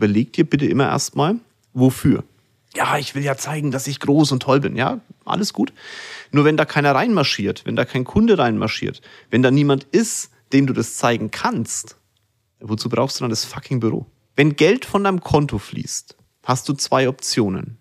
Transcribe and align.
überleg 0.00 0.32
dir 0.32 0.48
bitte 0.48 0.64
immer 0.64 0.88
erstmal, 0.88 1.36
wofür. 1.74 2.24
Ja, 2.74 2.96
ich 2.96 3.14
will 3.14 3.22
ja 3.22 3.36
zeigen, 3.36 3.70
dass 3.70 3.86
ich 3.86 4.00
groß 4.00 4.32
und 4.32 4.42
toll 4.42 4.60
bin. 4.60 4.76
Ja, 4.76 5.00
alles 5.26 5.52
gut. 5.52 5.74
Nur 6.32 6.46
wenn 6.46 6.56
da 6.56 6.64
keiner 6.64 6.94
reinmarschiert, 6.94 7.66
wenn 7.66 7.76
da 7.76 7.84
kein 7.84 8.04
Kunde 8.04 8.38
reinmarschiert, 8.38 9.02
wenn 9.28 9.42
da 9.42 9.50
niemand 9.50 9.84
ist, 9.84 10.30
dem 10.54 10.66
du 10.66 10.72
das 10.72 10.96
zeigen 10.96 11.30
kannst, 11.30 11.96
wozu 12.60 12.88
brauchst 12.88 13.20
du 13.20 13.24
dann 13.24 13.30
das 13.30 13.44
fucking 13.44 13.80
Büro? 13.80 14.06
Wenn 14.36 14.56
Geld 14.56 14.86
von 14.86 15.04
deinem 15.04 15.20
Konto 15.20 15.58
fließt, 15.58 16.16
hast 16.44 16.66
du 16.68 16.72
zwei 16.72 17.06
Optionen. 17.06 17.76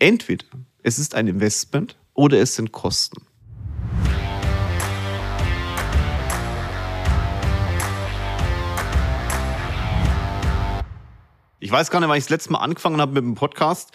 Entweder 0.00 0.46
es 0.82 0.98
ist 0.98 1.14
ein 1.14 1.28
Investment 1.28 1.96
oder 2.14 2.40
es 2.40 2.56
sind 2.56 2.72
Kosten. 2.72 3.22
Ich 11.62 11.70
weiß 11.70 11.90
gar 11.90 12.00
nicht, 12.00 12.08
wann 12.08 12.16
ich 12.16 12.24
das 12.24 12.30
letzte 12.30 12.52
Mal 12.52 12.60
angefangen 12.60 13.02
habe 13.02 13.12
mit 13.12 13.22
dem 13.22 13.34
Podcast. 13.34 13.90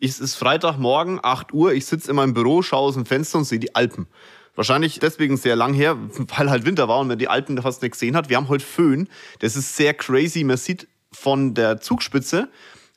Es 0.00 0.20
ist 0.20 0.36
Freitagmorgen, 0.36 1.20
8 1.22 1.52
Uhr. 1.52 1.74
Ich 1.74 1.84
sitze 1.84 2.08
in 2.08 2.16
meinem 2.16 2.32
Büro, 2.32 2.62
schaue 2.62 2.88
aus 2.88 2.94
dem 2.94 3.04
Fenster 3.04 3.36
und 3.36 3.44
sehe 3.44 3.58
die 3.58 3.74
Alpen. 3.74 4.06
Wahrscheinlich 4.54 5.00
deswegen 5.00 5.36
sehr 5.36 5.54
lang 5.54 5.74
her, 5.74 5.98
weil 6.38 6.48
halt 6.48 6.64
Winter 6.64 6.88
war 6.88 6.98
und 6.98 7.08
man 7.08 7.18
die 7.18 7.28
Alpen 7.28 7.60
fast 7.60 7.82
nicht 7.82 7.92
gesehen 7.92 8.16
hat. 8.16 8.30
Wir 8.30 8.38
haben 8.38 8.48
heute 8.48 8.64
Föhn. 8.64 9.06
Das 9.40 9.54
ist 9.54 9.76
sehr 9.76 9.92
crazy. 9.92 10.44
Man 10.44 10.56
sieht 10.56 10.88
von 11.12 11.52
der 11.52 11.78
Zugspitze 11.82 12.48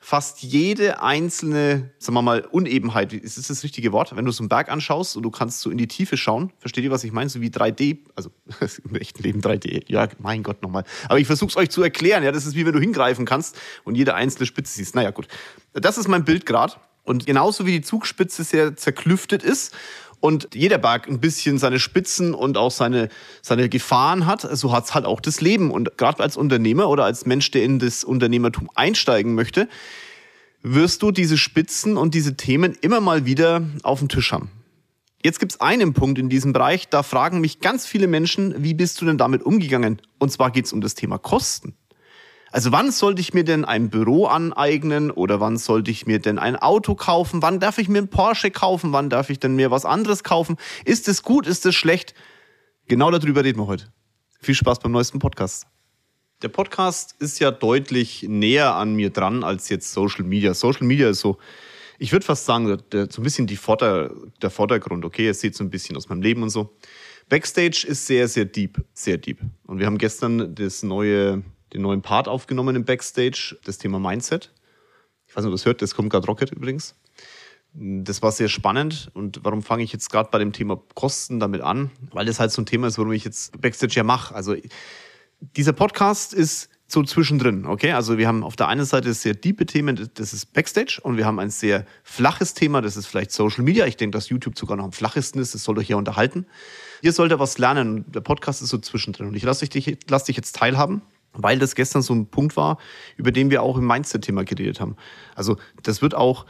fast 0.04 0.42
jede 0.42 1.00
einzelne, 1.00 1.90
sagen 1.98 2.14
wir 2.14 2.20
mal, 2.20 2.42
Unebenheit, 2.42 3.14
ist 3.14 3.38
das 3.38 3.46
das 3.46 3.64
richtige 3.64 3.90
Wort? 3.90 4.14
Wenn 4.14 4.26
du 4.26 4.32
so 4.32 4.42
einen 4.42 4.50
Berg 4.50 4.70
anschaust 4.70 5.16
und 5.16 5.22
du 5.22 5.30
kannst 5.30 5.62
so 5.62 5.70
in 5.70 5.78
die 5.78 5.88
Tiefe 5.88 6.18
schauen, 6.18 6.52
versteht 6.58 6.84
ihr, 6.84 6.90
was 6.90 7.04
ich 7.04 7.12
meine? 7.12 7.30
So 7.30 7.40
wie 7.40 7.48
3D, 7.48 8.00
also 8.14 8.30
im 8.84 8.96
echten 8.96 9.22
Leben 9.22 9.40
3D, 9.40 9.84
ja, 9.88 10.06
mein 10.18 10.42
Gott 10.42 10.62
nochmal. 10.62 10.84
Aber 11.08 11.18
ich 11.18 11.26
versuche 11.26 11.48
es 11.48 11.56
euch 11.56 11.70
zu 11.70 11.82
erklären, 11.82 12.22
ja, 12.22 12.32
das 12.32 12.44
ist 12.44 12.54
wie 12.54 12.66
wenn 12.66 12.74
du 12.74 12.80
hingreifen 12.80 13.24
kannst 13.24 13.58
und 13.84 13.94
jede 13.94 14.14
einzelne 14.14 14.44
Spitze 14.44 14.74
siehst. 14.74 14.94
Naja, 14.94 15.10
gut. 15.10 15.26
Das 15.72 15.96
ist 15.96 16.06
mein 16.06 16.26
Bild 16.26 16.44
gerade. 16.44 16.74
Und 17.04 17.24
genauso 17.24 17.64
wie 17.64 17.72
die 17.72 17.82
Zugspitze 17.82 18.44
sehr 18.44 18.76
zerklüftet 18.76 19.42
ist 19.42 19.74
und 20.24 20.48
jeder 20.54 20.78
Berg 20.78 21.06
ein 21.06 21.20
bisschen 21.20 21.58
seine 21.58 21.78
Spitzen 21.78 22.32
und 22.32 22.56
auch 22.56 22.70
seine, 22.70 23.10
seine 23.42 23.68
Gefahren 23.68 24.24
hat, 24.24 24.40
so 24.40 24.72
hat 24.72 24.86
es 24.86 24.94
halt 24.94 25.04
auch 25.04 25.20
das 25.20 25.42
Leben. 25.42 25.70
Und 25.70 25.98
gerade 25.98 26.22
als 26.22 26.38
Unternehmer 26.38 26.88
oder 26.88 27.04
als 27.04 27.26
Mensch, 27.26 27.50
der 27.50 27.62
in 27.62 27.78
das 27.78 28.04
Unternehmertum 28.04 28.70
einsteigen 28.74 29.34
möchte, 29.34 29.68
wirst 30.62 31.02
du 31.02 31.10
diese 31.10 31.36
Spitzen 31.36 31.98
und 31.98 32.14
diese 32.14 32.38
Themen 32.38 32.74
immer 32.80 33.02
mal 33.02 33.26
wieder 33.26 33.64
auf 33.82 33.98
dem 33.98 34.08
Tisch 34.08 34.32
haben. 34.32 34.50
Jetzt 35.22 35.40
gibt 35.40 35.52
es 35.52 35.60
einen 35.60 35.92
Punkt 35.92 36.18
in 36.18 36.30
diesem 36.30 36.54
Bereich, 36.54 36.88
da 36.88 37.02
fragen 37.02 37.42
mich 37.42 37.60
ganz 37.60 37.86
viele 37.86 38.06
Menschen, 38.06 38.54
wie 38.64 38.72
bist 38.72 39.02
du 39.02 39.04
denn 39.04 39.18
damit 39.18 39.42
umgegangen? 39.42 40.00
Und 40.18 40.32
zwar 40.32 40.50
geht 40.50 40.64
es 40.64 40.72
um 40.72 40.80
das 40.80 40.94
Thema 40.94 41.18
Kosten. 41.18 41.74
Also 42.54 42.70
wann 42.70 42.92
sollte 42.92 43.20
ich 43.20 43.34
mir 43.34 43.42
denn 43.42 43.64
ein 43.64 43.90
Büro 43.90 44.26
aneignen 44.26 45.10
oder 45.10 45.40
wann 45.40 45.56
sollte 45.56 45.90
ich 45.90 46.06
mir 46.06 46.20
denn 46.20 46.38
ein 46.38 46.54
Auto 46.54 46.94
kaufen? 46.94 47.42
Wann 47.42 47.58
darf 47.58 47.78
ich 47.78 47.88
mir 47.88 47.98
ein 47.98 48.06
Porsche 48.06 48.52
kaufen? 48.52 48.92
Wann 48.92 49.10
darf 49.10 49.28
ich 49.28 49.40
denn 49.40 49.56
mir 49.56 49.72
was 49.72 49.84
anderes 49.84 50.22
kaufen? 50.22 50.56
Ist 50.84 51.08
es 51.08 51.24
gut? 51.24 51.48
Ist 51.48 51.66
es 51.66 51.74
schlecht? 51.74 52.14
Genau 52.86 53.10
darüber 53.10 53.42
reden 53.42 53.58
wir 53.58 53.66
heute. 53.66 53.92
Viel 54.40 54.54
Spaß 54.54 54.78
beim 54.78 54.92
neuesten 54.92 55.18
Podcast. 55.18 55.66
Der 56.42 56.48
Podcast 56.48 57.16
ist 57.18 57.40
ja 57.40 57.50
deutlich 57.50 58.24
näher 58.28 58.76
an 58.76 58.94
mir 58.94 59.10
dran 59.10 59.42
als 59.42 59.68
jetzt 59.68 59.92
Social 59.92 60.24
Media. 60.24 60.54
Social 60.54 60.86
Media 60.86 61.10
ist 61.10 61.18
so, 61.18 61.38
ich 61.98 62.12
würde 62.12 62.24
fast 62.24 62.46
sagen, 62.46 62.68
so 62.68 62.98
ein 63.20 63.24
bisschen 63.24 63.48
die 63.48 63.56
Vorder-, 63.56 64.14
der 64.42 64.50
Vordergrund. 64.50 65.04
Okay, 65.04 65.24
ihr 65.24 65.34
seht 65.34 65.56
so 65.56 65.64
ein 65.64 65.70
bisschen 65.70 65.96
aus 65.96 66.08
meinem 66.08 66.22
Leben 66.22 66.44
und 66.44 66.50
so. 66.50 66.76
Backstage 67.28 67.84
ist 67.88 68.06
sehr, 68.06 68.28
sehr 68.28 68.44
deep, 68.44 68.80
sehr 68.92 69.18
deep. 69.18 69.40
Und 69.66 69.80
wir 69.80 69.86
haben 69.86 69.98
gestern 69.98 70.54
das 70.54 70.84
neue 70.84 71.42
den 71.74 71.82
neuen 71.82 72.02
Part 72.02 72.28
aufgenommen 72.28 72.76
im 72.76 72.84
Backstage, 72.84 73.56
das 73.64 73.78
Thema 73.78 73.98
Mindset. 73.98 74.52
Ich 75.26 75.36
weiß 75.36 75.44
nicht, 75.44 75.48
ob 75.48 75.52
ihr 75.52 75.56
das 75.56 75.66
hört, 75.66 75.82
das 75.82 75.94
kommt 75.94 76.10
gerade 76.10 76.26
Rocket 76.26 76.52
übrigens. 76.52 76.94
Das 77.74 78.22
war 78.22 78.30
sehr 78.30 78.48
spannend. 78.48 79.10
Und 79.14 79.40
warum 79.42 79.62
fange 79.62 79.82
ich 79.82 79.92
jetzt 79.92 80.08
gerade 80.08 80.28
bei 80.30 80.38
dem 80.38 80.52
Thema 80.52 80.80
Kosten 80.94 81.40
damit 81.40 81.60
an? 81.60 81.90
Weil 82.12 82.26
das 82.26 82.38
halt 82.38 82.52
so 82.52 82.62
ein 82.62 82.66
Thema 82.66 82.86
ist, 82.86 82.98
warum 82.98 83.12
ich 83.12 83.24
jetzt 83.24 83.60
Backstage 83.60 83.94
ja 83.96 84.04
mache. 84.04 84.34
Also 84.34 84.54
dieser 85.40 85.72
Podcast 85.72 86.32
ist 86.32 86.70
so 86.86 87.02
zwischendrin, 87.02 87.66
okay? 87.66 87.92
Also 87.92 88.18
wir 88.18 88.28
haben 88.28 88.44
auf 88.44 88.54
der 88.54 88.68
einen 88.68 88.84
Seite 88.84 89.12
sehr 89.14 89.34
diepe 89.34 89.66
Themen, 89.66 90.08
das 90.14 90.32
ist 90.32 90.52
Backstage, 90.52 91.00
und 91.02 91.16
wir 91.16 91.24
haben 91.24 91.40
ein 91.40 91.50
sehr 91.50 91.86
flaches 92.04 92.54
Thema, 92.54 92.82
das 92.82 92.96
ist 92.96 93.06
vielleicht 93.06 93.32
Social 93.32 93.64
Media. 93.64 93.86
Ich 93.86 93.96
denke, 93.96 94.16
dass 94.16 94.28
YouTube 94.28 94.56
sogar 94.56 94.76
noch 94.76 94.84
am 94.84 94.92
flachesten 94.92 95.40
ist, 95.40 95.54
das 95.54 95.64
soll 95.64 95.78
euch 95.78 95.88
ja 95.88 95.96
unterhalten. 95.96 96.46
Ihr 97.02 97.12
solltet 97.12 97.38
was 97.38 97.58
lernen, 97.58 98.04
der 98.12 98.20
Podcast 98.20 98.62
ist 98.62 98.68
so 98.68 98.78
zwischendrin. 98.78 99.26
Und 99.28 99.34
ich 99.34 99.42
lasse 99.42 99.66
dich, 99.66 99.98
lass 100.08 100.24
dich 100.24 100.36
jetzt 100.36 100.54
teilhaben 100.56 101.02
weil 101.34 101.58
das 101.58 101.74
gestern 101.74 102.02
so 102.02 102.14
ein 102.14 102.26
Punkt 102.26 102.56
war, 102.56 102.78
über 103.16 103.32
den 103.32 103.50
wir 103.50 103.62
auch 103.62 103.76
im 103.76 103.86
Mindset-Thema 103.86 104.44
geredet 104.44 104.80
haben. 104.80 104.96
Also 105.34 105.56
das 105.82 106.02
wird 106.02 106.14
auch, 106.14 106.46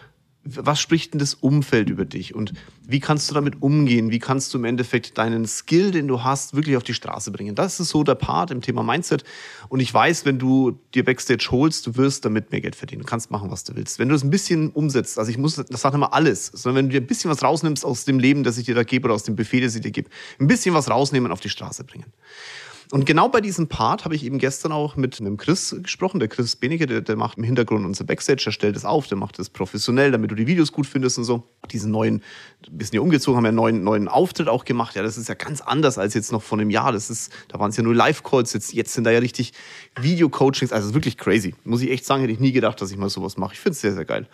was 0.47 0.79
spricht 0.79 1.15
denn 1.15 1.19
das 1.19 1.35
Umfeld 1.35 1.89
über 1.89 2.05
dich 2.05 2.35
und 2.35 2.53
wie 2.87 3.01
kannst 3.01 3.31
du 3.31 3.35
damit 3.35 3.63
umgehen? 3.63 4.11
Wie 4.11 4.19
kannst 4.19 4.53
du 4.53 4.59
im 4.59 4.65
Endeffekt 4.65 5.17
deinen 5.17 5.47
Skill, 5.47 5.91
den 5.91 6.07
du 6.07 6.23
hast, 6.23 6.55
wirklich 6.55 6.77
auf 6.77 6.83
die 6.83 6.93
Straße 6.93 7.31
bringen? 7.31 7.55
Das 7.55 7.81
ist 7.81 7.89
so 7.89 8.05
der 8.05 8.15
Part 8.15 8.51
im 8.51 8.61
Thema 8.61 8.83
Mindset. 8.83 9.25
Und 9.71 9.81
ich 9.81 9.93
weiß, 9.93 10.27
wenn 10.27 10.39
du 10.39 10.79
dir 10.95 11.03
Backstage 11.03 11.49
holst, 11.51 11.87
du 11.87 11.97
wirst 11.97 12.27
damit 12.27 12.51
mehr 12.51 12.61
Geld 12.61 12.77
verdienen. 12.77 13.03
Du 13.03 13.07
kannst 13.07 13.31
machen, 13.31 13.51
was 13.51 13.65
du 13.65 13.75
willst. 13.75 13.99
Wenn 13.99 14.11
du 14.11 14.15
es 14.15 14.23
ein 14.23 14.31
bisschen 14.31 14.71
umsetzt, 14.71 15.19
also 15.19 15.31
ich 15.31 15.39
muss, 15.39 15.57
das 15.57 15.81
sagt 15.81 15.95
immer 15.95 16.13
alles, 16.13 16.47
sondern 16.47 16.85
wenn 16.85 16.91
du 16.91 16.93
dir 16.93 17.01
ein 17.01 17.07
bisschen 17.07 17.31
was 17.31 17.43
rausnimmst 17.43 17.85
aus 17.85 18.05
dem 18.05 18.19
Leben, 18.19 18.45
das 18.45 18.59
ich 18.59 18.67
dir 18.67 18.75
da 18.75 18.83
gebe 18.83 19.07
oder 19.07 19.15
aus 19.15 19.23
dem 19.23 19.37
Buffet, 19.37 19.63
das 19.63 19.75
ich 19.75 19.81
dir 19.81 19.93
gebe, 19.93 20.11
ein 20.39 20.47
bisschen 20.47 20.75
was 20.75 20.91
rausnehmen, 20.91 21.33
auf 21.33 21.41
die 21.41 21.49
Straße 21.49 21.85
bringen. 21.85 22.13
Und 22.91 23.07
genau 23.07 23.29
bei 23.29 23.41
diesem 23.41 23.69
Part 23.69 24.05
habe 24.05 24.15
ich 24.15 24.25
eben 24.25 24.39
gestern 24.39 24.73
auch 24.73 24.97
mit 24.97 25.21
einem 25.21 25.37
Chris 25.37 25.75
gesprochen. 25.83 26.21
Der 26.21 26.29
Chris 26.29 26.57
Benecke, 26.57 26.87
der, 26.87 27.01
der 27.01 27.17
macht 27.17 27.39
im 27.39 27.45
Hintergrund 27.45 27.85
unser 27.85 28.05
Backstage, 28.05 28.43
der 28.45 28.51
stellt 28.51 28.77
das 28.77 28.85
auf, 28.85 29.07
der 29.07 29.17
macht 29.17 29.39
das 29.39 29.51
professionell, 29.51 30.11
damit 30.11 30.31
du 30.31 30.35
die 30.35 30.47
Videos 30.47 30.73
gut 30.73 30.87
findest 30.87 31.19
und 31.19 31.25
so. 31.25 31.43
Diesen 31.71 31.91
neuen, 31.91 32.23
wir 32.71 32.87
sind 32.87 32.95
ja 32.95 33.01
umgezogen, 33.01 33.37
haben 33.37 33.45
ja 33.45 33.49
einen 33.49 33.57
neuen, 33.57 33.85
neuen 33.85 34.09
Auftritt 34.09 34.49
auch 34.49 34.65
gemacht. 34.65 34.97
Ja, 34.97 35.03
das 35.03 35.17
ist 35.17 35.29
ja 35.29 35.35
ganz 35.35 35.61
anders 35.61 35.99
als 35.99 36.15
jetzt 36.15 36.33
noch 36.33 36.43
vor 36.43 36.59
einem 36.59 36.71
Jahr. 36.71 36.93
Das 36.93 37.11
ist, 37.11 37.33
da 37.49 37.59
waren 37.59 37.71
es 37.71 37.77
ja 37.77 37.83
nur 37.83 37.95
Live-Calls, 37.95 38.53
jetzt, 38.53 38.73
jetzt 38.73 38.93
sind 38.93 39.05
da 39.05 39.11
ja 39.11 39.19
richtig 39.19 39.53
Video-Coachings. 40.01 40.73
Also 40.73 40.95
wirklich 40.95 41.17
crazy. 41.17 41.55
Muss 41.65 41.83
ich 41.83 41.91
echt 41.91 42.05
sagen, 42.05 42.23
hätte 42.23 42.33
ich 42.33 42.41
nie 42.41 42.53
gedacht, 42.53 42.81
dass 42.81 42.91
ich 42.91 42.97
mal 42.97 43.09
sowas 43.09 43.37
mache. 43.37 43.55
Ich 43.55 43.61
finde 43.61 43.73
es 43.73 43.81
sehr, 43.81 43.95
sehr 43.95 44.05
geil 44.05 44.29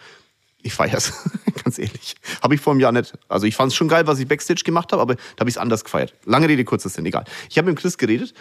ich 0.62 0.75
feier's, 0.75 1.12
ganz 1.62 1.78
ehrlich. 1.78 2.15
Habe 2.43 2.54
ich 2.54 2.60
vor 2.60 2.72
einem 2.72 2.81
Jahr 2.81 2.93
nicht. 2.93 3.16
Also 3.28 3.47
ich 3.47 3.56
fand 3.56 3.72
es 3.72 3.76
schon 3.76 3.88
geil, 3.88 4.06
was 4.06 4.19
ich 4.19 4.28
Backstage 4.28 4.62
gemacht 4.65 4.93
habe, 4.93 5.03
aber 5.03 5.15
da 5.15 5.41
habe 5.41 5.50
ich 5.50 5.56
es 5.56 5.59
anders 5.59 5.84
gefeiert. 5.84 6.15
Lange 6.25 6.48
Rede, 6.48 6.65
kurzer 6.65 6.88
Sinn, 6.88 7.06
egal. 7.06 7.25
Ich 7.48 7.59
habe 7.59 7.69
mit 7.69 7.78
Chris 7.78 7.98
geredet 7.98 8.34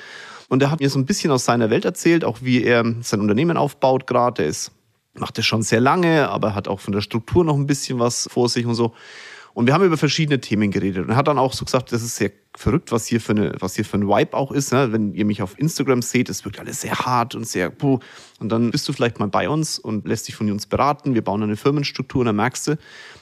und 0.47 0.62
er 0.62 0.72
hat 0.72 0.80
mir 0.80 0.90
so 0.90 1.00
ein 1.00 1.06
bisschen 1.06 1.31
aus 1.31 1.46
seiner 1.46 1.69
Welt 1.69 1.85
erzählt, 1.85 2.24
auch 2.24 2.40
wie 2.41 2.63
er 2.63 2.84
sein 3.02 3.22
Unternehmen 3.22 3.57
aufbaut 3.57 4.07
gerade. 4.07 4.44
Er 4.44 4.50
ist, 4.50 4.72
macht 5.13 5.38
das 5.38 5.46
schon 5.46 5.62
sehr 5.62 5.80
lange, 5.80 6.30
aber 6.30 6.56
hat 6.56 6.68
auch 6.68 6.80
von 6.80 6.94
der 6.94 7.02
Struktur 7.02 7.46
noch 7.46 7.56
ein 7.56 7.68
bisschen 7.68 8.00
was 8.00 8.28
vor 8.31 8.50
sich 8.50 8.66
und 8.66 8.75
so. 8.75 8.94
Und 9.59 9.66
wir 9.66 9.74
haben 9.74 9.84
über 9.84 9.97
verschiedene 9.97 10.40
Themen 10.40 10.72
geredet. 10.72 11.03
Und 11.03 11.09
er 11.09 11.18
hat 11.18 11.28
dann 11.28 11.38
auch 11.38 11.52
so 11.52 11.66
gesagt, 11.66 11.92
das 11.92 12.02
ist 12.02 12.16
sehr 12.16 12.31
verrückt, 12.56 12.94
was 12.94 13.08
hier 13.08 13.20
für, 13.20 13.34
eine, 13.34 13.52
was 13.59 13.75
hier 13.75 13.84
für 13.84 13.97
ein 13.97 14.08
Vibe 14.08 14.34
auch 14.38 14.53
ist. 14.53 14.72
Ne? 14.72 14.94
Wenn 14.94 15.14
ihr 15.14 15.25
mich 15.25 15.42
auf 15.42 15.59
Instagram 15.59 16.02
seht, 16.02 16.30
es 16.30 16.46
wirkt 16.46 16.59
alles 16.62 16.80
sehr 16.80 16.97
hart 16.97 17.36
und 17.36 17.46
sehr 17.46 17.69
puh. 17.69 18.00
Und 18.40 18.53
dann 18.53 18.72
bist 18.72 18.88
du 18.88 18.94
vielleicht 18.94 19.19
mal 19.19 19.28
bei 19.28 19.50
uns 19.50 19.78
und 19.78 20.08
lässt 20.08 20.30
dich 20.30 20.36
von 20.36 20.50
uns 20.50 20.66
beraten. 20.66 21.14
Wir 21.14 21.25
bauen 21.25 21.44
eine 21.44 21.58
Firmenstruktur 21.58 22.22
und 22.22 22.28
dann 22.28 22.38
merkst 22.38 22.69
du, 22.69 22.78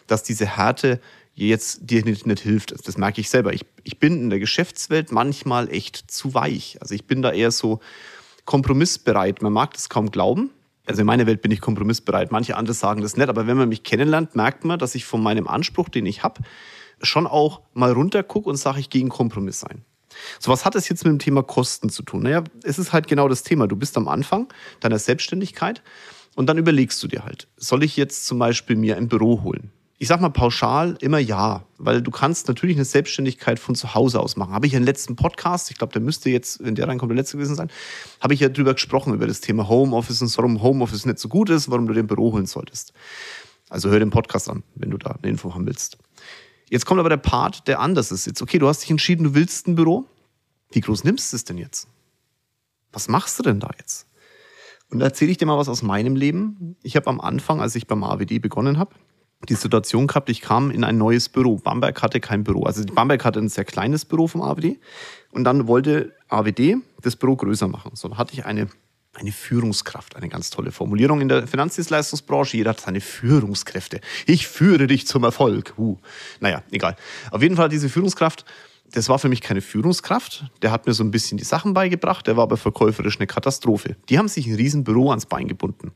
dass 0.06 0.22
diese 0.22 0.46
Härte 0.46 1.02
jetzt 1.34 1.90
dir 1.90 2.06
nicht, 2.06 2.28
nicht 2.28 2.44
hilft. 2.44 2.88
Das 2.88 3.00
merke 3.00 3.20
ich 3.20 3.32
selber. 3.32 3.52
Ich, 3.52 3.66
ich 3.84 3.98
bin 3.98 4.22
in 4.22 4.30
der 4.30 4.38
Geschäftswelt 4.38 5.12
manchmal 5.12 5.74
echt 5.74 6.12
zu 6.12 6.36
weich. 6.36 6.78
Also 6.82 6.94
ich 6.94 7.06
bin 7.06 7.24
da 7.24 7.32
eher 7.32 7.50
so 7.50 7.80
kompromissbereit. 8.46 9.42
Man 9.42 9.54
mag 9.54 9.74
das 9.74 9.90
kaum 9.90 10.12
glauben, 10.12 10.52
also 10.88 11.02
in 11.02 11.06
meiner 11.06 11.28
Welt 11.28 11.42
bin 11.42 11.52
ich 11.52 11.62
kompromissbereit. 11.62 12.32
Manche 12.32 12.56
andere 12.56 12.74
sagen 12.74 13.02
das 13.02 13.18
nicht, 13.18 13.30
aber 13.30 13.46
wenn 13.46 13.58
man 13.58 13.70
mich 13.70 13.84
kennenlernt, 13.84 14.36
merkt 14.36 14.66
man, 14.66 14.80
dass 14.80 14.96
ich 14.96 15.06
von 15.06 15.22
meinem 15.22 15.48
Anspruch, 15.48 15.90
den 15.90 16.06
ich 16.06 16.24
habe, 16.24 16.42
schon 17.02 17.28
auch 17.28 17.62
mal 17.74 17.92
runtergucke 17.92 18.50
und 18.50 18.56
sage, 18.56 18.80
ich 18.80 18.90
gehe 18.90 19.02
in 19.02 19.10
Kompromiss 19.10 19.64
ein. 19.64 19.84
So, 20.40 20.52
was 20.52 20.66
hat 20.66 20.76
das 20.76 20.90
jetzt 20.90 21.04
mit 21.04 21.12
dem 21.12 21.20
Thema 21.20 21.44
Kosten 21.44 21.90
zu 21.90 22.02
tun? 22.04 22.24
Naja, 22.24 22.44
es 22.64 22.80
ist 22.80 22.94
halt 22.94 23.08
genau 23.08 23.28
das 23.28 23.44
Thema. 23.44 23.68
Du 23.68 23.76
bist 23.76 23.98
am 23.98 24.08
Anfang 24.08 24.48
deiner 24.80 24.98
Selbstständigkeit 24.98 25.84
und 26.36 26.48
dann 26.48 26.58
überlegst 26.58 27.02
du 27.04 27.08
dir 27.08 27.24
halt, 27.24 27.48
soll 27.58 27.84
ich 27.84 27.98
jetzt 27.98 28.26
zum 28.26 28.40
Beispiel 28.40 28.76
mir 28.76 28.98
ein 28.98 29.08
Büro 29.08 29.44
holen? 29.44 29.72
Ich 30.00 30.08
sag 30.10 30.22
mal 30.22 30.30
pauschal 30.30 30.96
immer 31.02 31.18
ja, 31.18 31.66
weil 31.80 32.04
du 32.04 32.12
kannst 32.12 32.48
natürlich 32.48 32.76
eine 32.76 32.86
Selbstständigkeit 32.86 33.58
von 33.58 33.74
zu 33.74 33.96
Hause 33.96 34.20
aus 34.20 34.36
machen. 34.36 34.54
Habe 34.54 34.68
ich 34.68 34.74
ja 34.74 34.78
im 34.78 34.86
letzten 34.86 35.16
Podcast, 35.16 35.72
ich 35.72 35.78
glaube, 35.80 35.92
der 35.92 36.04
müsste 36.04 36.30
jetzt, 36.30 36.64
wenn 36.64 36.76
der 36.76 36.88
reinkommt, 36.88 37.10
der 37.10 37.16
letzte 37.16 37.38
gewesen 37.38 37.56
sein, 37.56 37.72
habe 38.22 38.36
ich 38.36 38.40
ja 38.40 38.50
drüber 38.50 38.76
gesprochen, 38.76 39.16
über 39.16 39.26
das 39.26 39.42
Thema 39.42 39.68
Homeoffice 39.68 40.22
und 40.22 40.38
warum 40.38 40.62
Homeoffice 40.62 41.06
nicht 41.08 41.18
so 41.18 41.30
gut 41.30 41.50
ist, 41.50 41.72
warum 41.72 41.88
du 41.88 41.94
dir 41.94 42.02
ein 42.02 42.08
Büro 42.08 42.32
holen 42.32 42.46
solltest. 42.46 42.94
Also 43.70 43.90
hör 43.90 43.98
den 43.98 44.12
Podcast 44.12 44.52
an, 44.52 44.62
wenn 44.76 44.92
du 44.92 45.00
da 45.00 45.18
eine 45.20 45.32
Info 45.32 45.56
haben 45.56 45.66
willst. 45.66 45.98
Jetzt 46.70 46.86
kommt 46.86 47.00
aber 47.00 47.10
der 47.10 47.18
Part, 47.18 47.68
der 47.68 47.80
anders 47.80 48.12
ist. 48.12 48.28
Jetzt, 48.28 48.44
okay, 48.44 48.60
du 48.60 48.68
hast 48.68 48.84
dich 48.84 48.92
entschieden, 48.92 49.24
du 49.24 49.34
willst 49.34 49.68
ein 49.68 49.74
Büro. 49.74 50.06
Wie 50.72 50.82
groß 50.82 51.06
nimmst 51.06 51.32
du 51.32 51.38
es 51.38 51.44
denn 51.44 51.58
jetzt? 51.58 51.88
Was 52.92 53.08
machst 53.08 53.40
du 53.40 53.44
denn 53.44 53.60
da 53.60 53.72
jetzt? 53.80 54.06
Und 54.92 55.00
da 55.00 55.06
erzähle 55.06 55.32
ich 55.32 55.38
dir 55.38 55.48
mal 55.48 55.58
was 55.58 55.70
aus 55.70 55.82
meinem 55.82 56.16
Leben. 56.16 56.78
Ich 56.84 56.96
habe 56.96 57.08
am 57.08 57.20
Anfang, 57.20 57.62
als 57.62 57.76
ich 57.76 57.88
beim 57.88 58.04
AWD 58.04 58.40
begonnen 58.40 58.78
habe, 58.78 58.94
die 59.48 59.56
Situation 59.56 60.08
gehabt, 60.08 60.30
ich 60.30 60.42
kam 60.42 60.72
in 60.72 60.84
ein 60.84 60.98
neues 60.98 61.30
Büro. 61.30 61.58
Bamberg 61.58 62.02
hatte 62.02 62.20
kein 62.20 62.44
Büro. 62.44 62.64
Also 62.64 62.84
Bamberg 62.86 63.24
hatte 63.24 63.40
ein 63.40 63.50
sehr 63.50 63.66
kleines 63.66 64.06
Büro 64.06 64.28
vom 64.28 64.42
AWD 64.42 64.78
und 65.32 65.44
dann 65.44 65.68
wollte 65.68 66.14
AWD 66.30 66.78
das 67.02 67.16
Büro 67.16 67.36
größer 67.36 67.68
machen. 67.68 67.92
So 67.96 68.08
dann 68.08 68.18
hatte 68.18 68.34
ich 68.34 68.46
eine 68.46 68.68
Eine 69.14 69.32
Führungskraft, 69.32 70.16
eine 70.16 70.30
ganz 70.30 70.52
tolle 70.52 70.72
Formulierung 70.72 71.22
in 71.22 71.28
der 71.28 71.48
Finanzdienstleistungsbranche. 71.48 72.58
Jeder 72.58 72.70
hat 72.70 72.82
seine 72.82 73.02
Führungskräfte. 73.02 74.00
Ich 74.28 74.48
führe 74.48 74.86
dich 74.86 75.08
zum 75.08 75.24
Erfolg. 75.24 75.74
Uh. 75.76 75.98
Naja, 76.40 76.62
egal. 76.70 76.96
Auf 77.32 77.42
jeden 77.42 77.56
Fall 77.56 77.68
diese 77.68 77.90
Führungskraft, 77.90 78.46
das 78.92 79.10
war 79.10 79.18
für 79.18 79.28
mich 79.28 79.42
keine 79.42 79.62
Führungskraft. 79.62 80.46
Der 80.62 80.72
hat 80.72 80.86
mir 80.86 80.94
so 80.94 81.04
ein 81.04 81.10
bisschen 81.10 81.40
die 81.40 81.46
Sachen 81.46 81.74
beigebracht. 81.74 82.28
Der 82.28 82.38
war 82.38 82.44
aber 82.44 82.58
verkäuferisch 82.58 83.18
eine 83.18 83.26
Katastrophe. 83.26 83.96
Die 84.08 84.20
haben 84.20 84.28
sich 84.28 84.46
ein 84.46 84.56
riesen 84.56 84.84
Büro 84.84 85.10
ans 85.10 85.26
Bein 85.26 85.48
gebunden. 85.48 85.94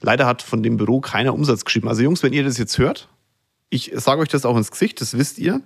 Leider 0.00 0.26
hat 0.26 0.42
von 0.42 0.62
dem 0.62 0.76
Büro 0.76 1.00
keiner 1.00 1.34
Umsatz 1.34 1.64
geschrieben. 1.64 1.88
Also 1.88 2.02
Jungs, 2.02 2.22
wenn 2.22 2.32
ihr 2.32 2.44
das 2.44 2.58
jetzt 2.58 2.78
hört, 2.78 3.08
ich 3.70 3.92
sage 3.94 4.20
euch 4.20 4.28
das 4.28 4.44
auch 4.44 4.56
ins 4.56 4.70
Gesicht, 4.70 5.00
das 5.00 5.16
wisst 5.18 5.38
ihr, 5.38 5.60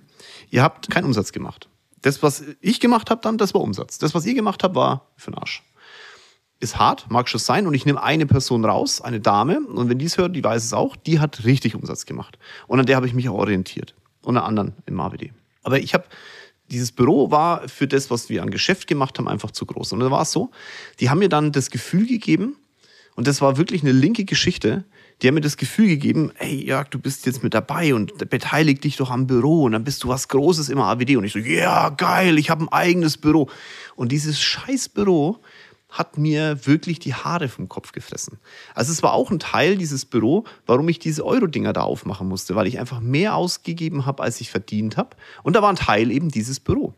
ihr 0.49 0.63
habt 0.63 0.89
keinen 0.89 1.05
Umsatz 1.05 1.31
gemacht. 1.31 1.69
Das, 2.01 2.21
was 2.21 2.43
ich 2.59 2.79
gemacht 2.79 3.09
habe 3.09 3.21
dann, 3.21 3.37
das 3.37 3.53
war 3.53 3.61
Umsatz. 3.61 3.97
Das, 3.97 4.13
was 4.13 4.25
ihr 4.25 4.33
gemacht 4.33 4.63
habt, 4.63 4.75
war 4.75 5.07
für 5.15 5.31
den 5.31 5.37
Arsch 5.37 5.63
ist 6.63 6.79
hart, 6.79 7.11
mag 7.11 7.29
schon 7.29 7.39
sein. 7.39 7.67
Und 7.67 7.75
ich 7.75 7.85
nehme 7.85 8.01
eine 8.01 8.25
Person 8.25 8.65
raus, 8.65 9.01
eine 9.01 9.19
Dame. 9.19 9.59
Und 9.59 9.89
wenn 9.89 9.99
die 9.99 10.05
es 10.05 10.17
hört, 10.17 10.35
die 10.35 10.43
weiß 10.43 10.63
es 10.63 10.73
auch, 10.73 10.95
die 10.95 11.19
hat 11.19 11.43
richtig 11.43 11.75
Umsatz 11.75 12.05
gemacht. 12.05 12.39
Und 12.67 12.79
an 12.79 12.85
der 12.85 12.95
habe 12.95 13.05
ich 13.05 13.13
mich 13.13 13.29
auch 13.29 13.37
orientiert. 13.37 13.93
Und 14.23 14.37
an 14.37 14.43
anderen 14.43 14.73
im 14.85 14.99
AWD. 14.99 15.31
Aber 15.61 15.79
ich 15.79 15.93
habe, 15.93 16.05
dieses 16.71 16.91
Büro 16.91 17.29
war 17.29 17.67
für 17.67 17.87
das, 17.87 18.09
was 18.09 18.29
wir 18.29 18.41
an 18.41 18.49
Geschäft 18.49 18.87
gemacht 18.87 19.19
haben, 19.19 19.27
einfach 19.27 19.51
zu 19.51 19.65
groß. 19.65 19.91
Und 19.91 19.99
dann 19.99 20.11
war 20.11 20.21
es 20.21 20.31
so, 20.31 20.49
die 20.99 21.09
haben 21.09 21.19
mir 21.19 21.29
dann 21.29 21.51
das 21.51 21.69
Gefühl 21.69 22.07
gegeben, 22.07 22.55
und 23.15 23.27
das 23.27 23.41
war 23.41 23.57
wirklich 23.57 23.83
eine 23.83 23.91
linke 23.91 24.25
Geschichte, 24.25 24.85
die 25.21 25.27
haben 25.27 25.35
mir 25.35 25.41
das 25.41 25.57
Gefühl 25.57 25.87
gegeben, 25.87 26.31
ey 26.39 26.65
Jörg, 26.65 26.89
du 26.89 26.99
bist 26.99 27.25
jetzt 27.25 27.43
mit 27.43 27.53
dabei 27.53 27.93
und 27.93 28.17
beteilig 28.29 28.81
dich 28.81 28.97
doch 28.97 29.11
am 29.11 29.27
Büro 29.27 29.63
und 29.63 29.71
dann 29.71 29.83
bist 29.83 30.03
du 30.03 30.07
was 30.07 30.27
Großes 30.27 30.69
im 30.69 30.79
AWD. 30.79 31.15
Und 31.15 31.23
ich 31.23 31.33
so, 31.33 31.39
ja, 31.39 31.53
yeah, 31.53 31.89
geil, 31.89 32.37
ich 32.37 32.49
habe 32.49 32.63
ein 32.63 32.69
eigenes 32.69 33.17
Büro. 33.17 33.49
Und 33.95 34.11
dieses 34.11 34.41
scheiß 34.41 34.89
Büro 34.89 35.39
hat 35.89 36.17
mir 36.17 36.65
wirklich 36.65 36.97
die 36.97 37.13
Haare 37.13 37.47
vom 37.47 37.69
Kopf 37.69 37.91
gefressen. 37.91 38.39
Also 38.73 38.91
es 38.91 39.03
war 39.03 39.13
auch 39.13 39.29
ein 39.29 39.37
Teil 39.37 39.77
dieses 39.77 40.05
Büro, 40.05 40.43
warum 40.65 40.89
ich 40.89 40.97
diese 40.97 41.23
Euro-Dinger 41.23 41.71
da 41.71 41.81
aufmachen 41.81 42.27
musste, 42.27 42.55
weil 42.55 42.65
ich 42.65 42.79
einfach 42.79 42.99
mehr 42.99 43.35
ausgegeben 43.35 44.07
habe, 44.07 44.23
als 44.23 44.41
ich 44.41 44.49
verdient 44.49 44.97
habe. 44.97 45.15
Und 45.43 45.55
da 45.55 45.61
war 45.61 45.69
ein 45.69 45.75
Teil 45.75 46.09
eben 46.09 46.29
dieses 46.29 46.59
Büro. 46.59 46.95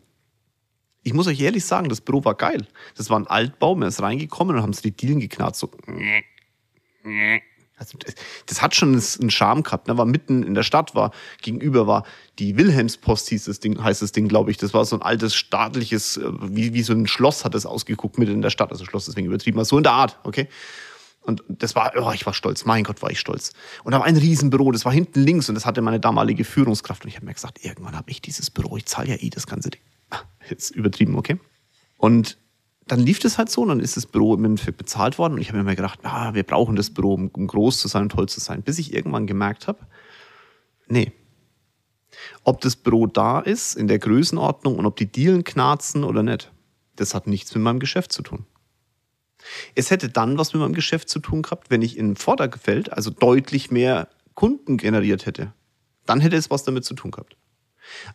Ich 1.06 1.14
muss 1.14 1.28
euch 1.28 1.40
ehrlich 1.40 1.64
sagen, 1.64 1.88
das 1.88 2.02
Büro 2.02 2.26
war 2.26 2.34
geil. 2.34 2.66
Das 2.98 3.12
war 3.12 3.20
ein 3.20 3.28
Altbau, 3.28 3.76
man 3.76 3.88
ist 3.88 4.02
reingekommen 4.02 4.56
und 4.56 4.64
haben 4.64 4.74
sie 4.74 4.82
die 4.82 4.92
Dielen 4.92 5.20
geknarrt, 5.20 5.56
so. 5.56 5.70
Also 7.78 7.98
das, 8.48 8.62
hat 8.62 8.74
schon 8.74 8.90
einen 8.94 9.30
Charme 9.30 9.62
gehabt. 9.62 9.88
Ne? 9.88 9.98
War 10.00 10.06
mitten 10.06 10.42
in 10.42 10.56
der 10.56 10.64
Stadt, 10.64 10.96
war 10.96 11.12
gegenüber 11.44 11.86
war 11.86 12.06
die 12.40 12.58
Wilhelmspost 12.58 13.30
hieß 13.30 13.46
das 13.46 13.60
Ding, 13.60 13.84
heißt 13.84 14.02
das 14.02 14.14
Ding, 14.14 14.28
glaube 14.28 14.50
ich. 14.50 14.58
Das 14.58 14.74
war 14.74 14.84
so 14.84 14.96
ein 14.96 15.04
altes 15.04 15.36
staatliches, 15.36 16.18
äh, 16.18 16.24
wie, 16.42 16.74
wie 16.74 16.82
so 16.82 16.94
ein 16.94 17.06
Schloss 17.06 17.46
hat 17.46 17.54
das 17.54 17.68
ausgeguckt 17.68 18.18
mitten 18.18 18.32
in 18.32 18.42
der 18.42 18.50
Stadt. 18.50 18.72
Also 18.72 18.84
Schloss 18.86 19.06
deswegen 19.06 19.28
übertrieben, 19.28 19.58
aber 19.58 19.66
so 19.66 19.78
in 19.78 19.84
der 19.84 19.92
Art, 19.92 20.18
okay. 20.24 20.48
Und 21.22 21.44
das 21.50 21.76
war, 21.76 21.92
oh, 21.98 22.12
ich 22.14 22.26
war 22.26 22.34
stolz. 22.34 22.66
Mein 22.66 22.84
Gott, 22.84 23.04
war 23.04 23.12
ich 23.12 23.20
stolz. 23.20 23.54
Und 23.84 23.94
war 23.94 24.06
ein 24.06 24.18
Riesenbüro, 24.18 24.72
das 24.72 24.86
war 24.86 24.92
hinten 24.92 25.22
links 25.22 25.50
und 25.50 25.56
das 25.56 25.68
hatte 25.68 25.82
meine 25.82 26.00
damalige 26.00 26.46
Führungskraft. 26.46 27.04
Und 27.04 27.10
ich 27.10 27.16
habe 27.18 27.28
mir 27.28 27.34
gesagt, 27.34 27.64
irgendwann 27.64 27.96
habe 27.96 28.10
ich 28.10 28.22
dieses 28.22 28.50
Büro, 28.50 28.78
ich 28.78 28.86
zahle 28.86 29.10
ja 29.10 29.16
eh 29.20 29.30
das 29.30 29.46
ganze 29.46 29.70
Ding. 29.70 29.82
Jetzt 30.50 30.72
übertrieben, 30.72 31.16
okay. 31.16 31.40
Und 31.98 32.38
dann 32.88 33.00
lief 33.00 33.20
das 33.20 33.38
halt 33.38 33.50
so 33.50 33.64
und 33.64 33.70
dann 33.70 33.80
ist 33.80 33.98
das 33.98 34.06
Büro 34.06 34.36
im 34.36 34.46
Endeffekt 34.46 34.78
bezahlt 34.78 35.18
worden 35.18 35.34
und 35.34 35.42
ich 35.42 35.48
habe 35.48 35.58
mir 35.58 35.64
immer 35.64 35.76
gedacht, 35.76 36.00
ah, 36.04 36.34
wir 36.34 36.44
brauchen 36.44 36.76
das 36.76 36.92
Büro, 36.92 37.16
um, 37.16 37.32
groß 37.32 37.80
zu 37.80 37.88
sein 37.88 38.04
und 38.04 38.10
toll 38.10 38.30
zu 38.30 38.40
sein, 38.40 38.62
bis 38.62 38.78
ich 38.78 38.94
irgendwann 38.94 39.26
gemerkt 39.26 39.68
habe, 39.68 39.80
nee. 40.88 41.12
Ob 42.44 42.62
das 42.62 42.76
Büro 42.76 43.08
da 43.08 43.40
ist, 43.40 43.76
in 43.76 43.88
der 43.88 44.00
Größenordnung 44.00 44.78
und 44.78 44.86
ob 44.86 44.96
die 44.98 45.12
Dielen 45.12 45.44
knarzen 45.44 46.04
oder 46.04 46.24
nicht, 46.24 46.52
das 46.96 47.16
hat 47.16 47.28
nichts 47.28 47.54
mit 47.56 47.64
meinem 47.64 47.80
Geschäft 47.80 48.14
zu 48.14 48.22
tun. 48.22 48.46
Es 49.74 49.92
hätte 49.92 50.10
dann 50.10 50.38
was 50.38 50.54
mit 50.54 50.62
meinem 50.62 50.74
Geschäft 50.74 51.10
zu 51.10 51.20
tun 51.20 51.42
gehabt, 51.42 51.70
wenn 51.70 51.82
ich 51.82 51.98
im 51.98 52.16
Vorderfeld 52.16 52.94
also 52.94 53.10
deutlich 53.10 53.72
mehr 53.72 54.08
Kunden 54.34 54.78
generiert 54.78 55.26
hätte. 55.26 55.54
Dann 56.06 56.22
hätte 56.22 56.36
es 56.36 56.50
was 56.50 56.64
damit 56.64 56.86
zu 56.86 56.94
tun 56.94 57.12
gehabt. 57.12 57.36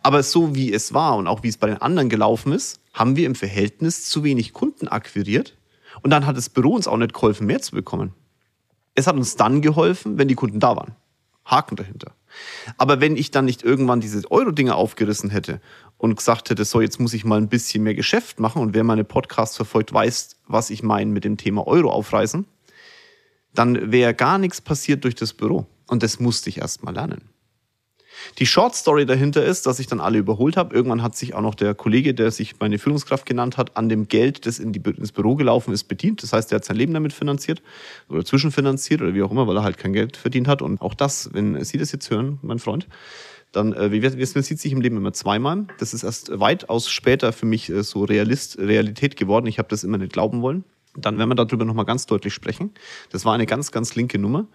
Aber 0.03 0.23
so 0.23 0.55
wie 0.55 0.73
es 0.73 0.95
war 0.95 1.17
und 1.17 1.27
auch 1.27 1.43
wie 1.43 1.49
es 1.49 1.57
bei 1.57 1.67
den 1.67 1.79
anderen 1.79 2.09
gelaufen 2.09 2.53
ist, 2.53 2.81
haben 2.93 3.17
wir 3.17 3.27
im 3.27 3.35
Verhältnis 3.35 4.09
zu 4.09 4.25
wenig 4.25 4.53
Kunden 4.53 4.89
akquiriert. 4.89 5.57
Und 6.03 6.11
dann 6.11 6.27
hat 6.27 6.37
das 6.37 6.49
Büro 6.49 6.75
uns 6.75 6.87
auch 6.87 6.97
nicht 6.97 7.15
geholfen, 7.15 7.47
mehr 7.47 7.61
zu 7.61 7.73
bekommen. 7.73 8.15
Es 8.95 9.07
hat 9.07 9.17
uns 9.17 9.37
dann 9.37 9.63
geholfen, 9.63 10.19
wenn 10.19 10.29
die 10.29 10.35
Kunden 10.35 10.61
da 10.61 10.77
waren. 10.77 10.97
Haken 11.45 11.77
dahinter. 11.77 12.13
Aber 12.77 13.01
wenn 13.01 13.17
ich 13.17 13.31
dann 13.31 13.45
nicht 13.45 13.63
irgendwann 13.63 14.01
diese 14.01 14.31
Euro-Dinge 14.31 14.75
aufgerissen 14.75 15.31
hätte 15.31 15.61
und 15.99 16.17
gesagt 16.17 16.51
hätte, 16.51 16.65
so 16.65 16.81
jetzt 16.81 17.01
muss 17.01 17.15
ich 17.15 17.25
mal 17.25 17.39
ein 17.39 17.49
bisschen 17.49 17.83
mehr 17.83 17.95
Geschäft 17.95 18.39
machen 18.39 18.63
und 18.63 18.75
wer 18.75 18.85
meine 18.85 19.05
Podcasts 19.05 19.57
verfolgt, 19.57 19.93
weiß, 19.93 20.37
was 20.47 20.71
ich 20.71 20.83
meine 20.83 21.11
mit 21.11 21.25
dem 21.25 21.37
Thema 21.37 21.67
Euro 21.67 21.91
aufreißen, 21.91 22.47
dann 23.55 23.91
wäre 23.91 24.15
gar 24.15 24.39
nichts 24.39 24.61
passiert 24.61 25.05
durch 25.05 25.17
das 25.17 25.33
Büro. 25.33 25.67
Und 25.89 26.05
das 26.05 26.21
musste 26.21 26.51
ich 26.51 26.59
erst 26.59 26.85
mal 26.85 26.95
lernen. 26.95 27.31
Die 28.39 28.47
Short 28.47 28.75
Story 28.75 29.07
dahinter 29.07 29.45
ist, 29.45 29.67
dass 29.67 29.79
ich 29.79 29.87
dann 29.87 30.01
alle 30.01 30.19
überholt 30.19 30.57
habe. 30.57 30.75
Irgendwann 30.75 31.03
hat 31.03 31.17
sich 31.17 31.35
auch 31.35 31.41
noch 31.41 31.55
der 31.55 31.75
Kollege, 31.75 32.15
der 32.15 32.31
sich 32.31 32.59
meine 32.59 32.79
Führungskraft 32.79 33.27
genannt 33.27 33.57
hat, 33.57 33.77
an 33.77 33.89
dem 33.89 34.09
Geld, 34.09 34.47
das 34.47 34.59
in 34.59 34.73
die, 34.73 34.81
ins 34.91 35.13
Büro 35.13 35.37
gelaufen 35.37 35.73
ist, 35.73 35.85
bedient. 35.85 36.23
Das 36.23 36.33
heißt, 36.33 36.53
er 36.53 36.57
hat 36.57 36.65
sein 36.65 36.77
Leben 36.77 36.95
damit 36.95 37.13
finanziert 37.13 37.63
oder 38.09 38.25
zwischenfinanziert 38.25 39.03
oder 39.03 39.15
wie 39.15 39.23
auch 39.23 39.31
immer, 39.31 39.47
weil 39.47 39.57
er 39.57 39.63
halt 39.63 39.79
kein 39.79 39.93
Geld 39.93 40.17
verdient 40.17 40.49
hat. 40.49 40.63
Und 40.63 40.81
auch 40.81 40.95
das, 40.95 41.31
wenn 41.33 41.63
Sie 41.65 41.79
das 41.79 41.93
jetzt 41.93 42.11
hören, 42.11 42.39
mein 42.43 42.59
Freund, 42.59 42.87
dann, 43.53 43.73
äh, 43.73 43.91
wie 43.91 44.05
es 44.05 44.33
sieht 44.33 44.61
sich 44.61 44.73
im 44.73 44.81
Leben 44.81 44.97
immer 44.97 45.13
zweimal. 45.13 45.67
Das 45.79 45.95
ist 45.95 46.05
erst 46.05 46.39
weitaus 46.39 46.89
später 46.89 47.33
für 47.33 47.47
mich 47.47 47.69
äh, 47.69 47.83
so 47.83 48.05
Realist, 48.05 48.59
Realität 48.59 49.17
geworden. 49.17 49.47
Ich 49.47 49.59
habe 49.59 49.69
das 49.69 49.85
immer 49.85 49.99
nicht 49.99 50.13
glauben 50.13 50.43
wollen. 50.43 50.65
Dann 50.97 51.19
werden 51.19 51.29
wir 51.29 51.37
darüber 51.37 51.65
nochmal 51.65 51.85
ganz 51.85 52.07
deutlich 52.07 52.35
sprechen. 52.35 52.73
Das 53.11 53.25
war 53.25 53.35
eine 53.35 53.47
ganz, 53.47 53.71
ganz 53.71 53.95
linke 53.95 54.19
Nummer. 54.19 54.47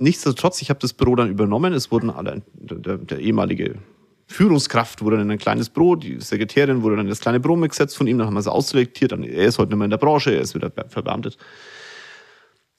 Nichtsdestotrotz, 0.00 0.62
ich 0.62 0.70
habe 0.70 0.80
das 0.80 0.94
Büro 0.94 1.14
dann 1.14 1.28
übernommen. 1.28 1.74
Es 1.74 1.90
wurden 1.90 2.08
alle, 2.08 2.40
der, 2.54 2.96
der 2.96 3.18
ehemalige 3.18 3.74
Führungskraft 4.26 5.02
wurde 5.02 5.18
dann 5.18 5.30
ein 5.30 5.36
kleines 5.36 5.68
Büro, 5.68 5.94
die 5.94 6.20
Sekretärin 6.20 6.82
wurde 6.82 6.96
dann 6.96 7.06
das 7.06 7.20
kleine 7.20 7.38
Büro 7.38 7.54
mitgesetzt 7.54 7.98
von 7.98 8.06
ihm, 8.06 8.16
dann 8.16 8.26
haben 8.26 8.34
wir 8.34 8.40
es 8.40 8.46
ausselektiert, 8.46 9.12
dann, 9.12 9.24
er 9.24 9.44
ist 9.44 9.58
heute 9.58 9.70
nicht 9.70 9.78
mehr 9.78 9.84
in 9.84 9.90
der 9.90 9.98
Branche, 9.98 10.30
er 10.30 10.40
ist 10.40 10.54
wieder 10.54 10.70
verbeamtet. 10.88 11.36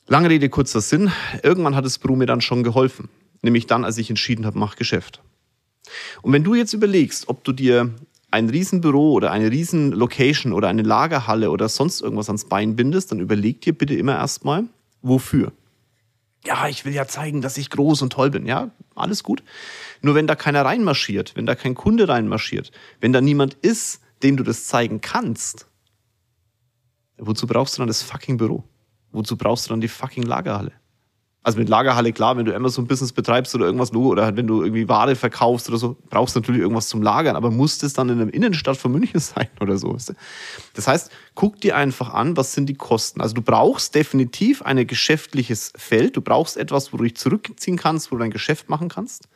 Lange 0.07 0.29
Rede, 0.31 0.50
kurzer 0.50 0.81
Sinn. 0.81 1.12
Irgendwann 1.44 1.75
hat 1.75 1.85
das 1.85 2.00
Büro 2.00 2.15
mir 2.15 2.25
dann 2.25 2.41
schon 2.41 2.63
geholfen. 2.63 3.07
Nämlich 3.44 3.68
dann, 3.68 3.85
als 3.85 4.00
ich 4.00 4.09
entschieden 4.09 4.47
habe, 4.47 4.57
mach 4.57 4.75
Geschäft. 4.75 5.21
Und 6.23 6.33
wenn 6.33 6.44
du 6.44 6.56
jetzt 6.56 6.73
überlegst, 6.73 7.29
ob 7.29 7.44
du 7.44 7.51
dir 7.51 7.94
ein 8.31 8.50
Riesenbüro 8.50 9.12
oder 9.12 9.29
eine 9.31 9.51
Riesenlocation 9.51 10.53
oder 10.53 10.69
eine 10.69 10.81
Lagerhalle 10.81 11.51
oder 11.51 11.69
sonst 11.69 12.01
irgendwas 12.01 12.29
ans 12.29 12.45
Bein 12.45 12.75
bindest, 12.75 13.12
dann 13.12 13.19
überleg 13.19 13.62
dir 13.62 13.73
bitte 13.73 13.94
immer 13.94 14.15
erstmal, 14.15 14.63
wofür 15.03 15.51
ja, 16.46 16.68
ich 16.68 16.86
will 16.86 16.94
ja 16.94 17.08
zeigen, 17.08 17.42
dass 17.42 17.58
ich 17.58 17.70
groß 17.70 18.02
und 18.02 18.14
toll 18.14 18.31
bin. 18.31 18.45
Ja, 18.45 18.71
alles 18.95 19.24
gut. 19.24 19.44
Nur 20.02 20.16
wenn 20.16 20.28
da 20.28 20.36
keiner 20.36 20.66
reinmarschiert, 20.66 21.36
wenn 21.36 21.45
da 21.45 21.56
kein 21.56 21.76
Kunde 21.76 22.07
reinmarschiert, 22.07 22.71
wenn 23.00 23.14
da 23.14 23.21
niemand 23.21 23.54
ist, 23.56 24.02
dem 24.24 24.38
du 24.38 24.44
das 24.44 24.66
zeigen 24.66 25.02
kannst, 25.02 25.68
wozu 27.18 27.48
brauchst 27.48 27.78
du 27.78 27.81
dann 27.81 27.88
das 27.88 28.02
fucking 28.02 28.38
Büro? 28.38 28.64
Wozu 29.12 29.38
brauchst 29.38 29.66
du 29.66 29.69
dann 29.69 29.81
die 29.81 29.88
fucking 29.88 30.24
Lagerhalle? 30.24 30.74
Also 31.44 31.57
mit 31.57 31.69
Lagerhalle, 31.69 32.14
klar, 32.14 32.38
wenn 32.38 32.45
du 32.45 32.56
Amazon-Business 32.56 33.14
betreibst 33.14 33.56
oder 33.56 33.66
irgendwas, 33.66 33.92
oder 33.94 34.26
halt 34.26 34.38
wenn 34.38 34.45
du 34.45 34.62
irgendwie 34.62 34.88
Ware 34.88 35.16
verkaufst 35.16 35.69
oder 35.69 35.80
so, 35.80 35.98
brauchst 36.12 36.36
du 36.36 36.40
natürlich 36.40 36.62
irgendwas 36.62 36.88
zum 36.88 37.02
Lagern, 37.02 37.36
aber 37.36 37.50
muss 37.50 37.80
das 37.80 37.94
dann 37.94 38.10
in 38.10 38.19
der 38.19 38.31
Innenstadt 38.31 38.78
von 38.78 38.92
München 38.92 39.19
sein 39.19 39.48
oder 39.60 39.78
so? 39.80 39.98
Das 40.76 40.88
heißt, 40.88 41.12
guck 41.33 41.60
dir 41.60 41.76
einfach 41.76 42.14
an, 42.14 42.38
was 42.38 42.54
sind 42.54 42.68
die 42.68 42.76
Kosten. 42.76 43.21
Also 43.21 43.33
du 43.33 43.42
brauchst 43.42 43.95
definitiv 43.95 44.62
ein 44.62 44.86
geschäftliches 44.86 45.74
Feld, 45.76 46.16
du 46.16 46.21
brauchst 46.21 46.57
etwas, 46.57 46.94
wo 46.94 46.98
du 46.98 47.06
dich 47.06 47.18
zurückziehen 47.18 47.76
kannst, 47.76 48.12
wo 48.12 48.18
du 48.18 48.19
dein 48.21 48.31
Geschäft 48.31 48.69
machen 48.69 48.90
kannst. 48.90 49.28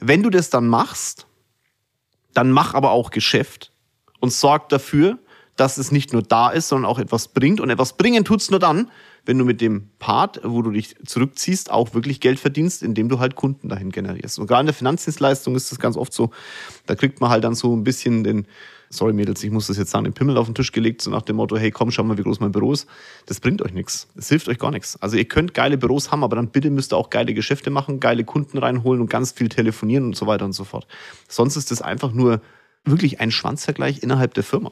Wenn 0.00 0.22
du 0.22 0.30
das 0.30 0.48
dann 0.48 0.66
machst, 0.68 1.26
dann 2.32 2.50
mach 2.50 2.72
aber 2.72 2.92
auch 2.92 3.10
Geschäft 3.10 3.72
und 4.20 4.32
sorg 4.32 4.70
dafür, 4.70 5.18
dass 5.56 5.78
es 5.78 5.90
nicht 5.90 6.12
nur 6.12 6.22
da 6.22 6.50
ist, 6.50 6.68
sondern 6.68 6.90
auch 6.90 6.98
etwas 6.98 7.28
bringt. 7.28 7.60
Und 7.60 7.70
etwas 7.70 7.96
bringen 7.96 8.24
tut's 8.24 8.50
nur 8.50 8.60
dann, 8.60 8.90
wenn 9.26 9.38
du 9.38 9.44
mit 9.44 9.60
dem 9.60 9.90
Part, 9.98 10.40
wo 10.44 10.62
du 10.62 10.70
dich 10.70 10.96
zurückziehst, 11.04 11.70
auch 11.70 11.94
wirklich 11.94 12.20
Geld 12.20 12.38
verdienst, 12.38 12.82
indem 12.82 13.08
du 13.08 13.18
halt 13.18 13.34
Kunden 13.34 13.68
dahin 13.68 13.90
generierst. 13.90 14.38
Und 14.38 14.46
gerade 14.46 14.60
in 14.60 14.66
der 14.66 14.74
Finanzdienstleistung 14.74 15.56
ist 15.56 15.70
das 15.70 15.78
ganz 15.78 15.96
oft 15.96 16.12
so, 16.12 16.30
da 16.86 16.94
kriegt 16.94 17.20
man 17.20 17.30
halt 17.30 17.44
dann 17.44 17.54
so 17.54 17.76
ein 17.76 17.82
bisschen 17.82 18.22
den, 18.24 18.46
sorry 18.88 19.12
Mädels, 19.12 19.42
ich 19.42 19.50
muss 19.50 19.66
das 19.66 19.76
jetzt 19.76 19.90
sagen, 19.90 20.04
den 20.04 20.14
Pimmel 20.14 20.36
auf 20.38 20.46
den 20.46 20.54
Tisch 20.54 20.70
gelegt, 20.70 21.02
so 21.02 21.10
nach 21.10 21.22
dem 21.22 21.36
Motto, 21.36 21.56
hey 21.56 21.72
komm, 21.72 21.90
schau 21.90 22.04
mal, 22.04 22.16
wie 22.16 22.22
groß 22.22 22.38
mein 22.38 22.52
Büro 22.52 22.72
ist. 22.72 22.86
Das 23.26 23.40
bringt 23.40 23.62
euch 23.62 23.72
nichts. 23.72 24.08
Das 24.14 24.28
hilft 24.28 24.48
euch 24.48 24.58
gar 24.58 24.70
nichts. 24.70 24.96
Also 25.02 25.16
ihr 25.16 25.26
könnt 25.26 25.54
geile 25.54 25.76
Büros 25.76 26.12
haben, 26.12 26.22
aber 26.22 26.36
dann 26.36 26.48
bitte 26.48 26.70
müsst 26.70 26.92
ihr 26.92 26.96
auch 26.96 27.10
geile 27.10 27.34
Geschäfte 27.34 27.70
machen, 27.70 27.98
geile 28.00 28.24
Kunden 28.24 28.58
reinholen 28.58 29.00
und 29.00 29.10
ganz 29.10 29.32
viel 29.32 29.48
telefonieren 29.48 30.04
und 30.04 30.16
so 30.16 30.26
weiter 30.26 30.44
und 30.44 30.52
so 30.52 30.64
fort. 30.64 30.86
Sonst 31.28 31.56
ist 31.56 31.70
das 31.70 31.82
einfach 31.82 32.12
nur 32.12 32.40
wirklich 32.84 33.20
ein 33.20 33.32
Schwanzvergleich 33.32 34.02
innerhalb 34.04 34.34
der 34.34 34.44
Firma. 34.44 34.70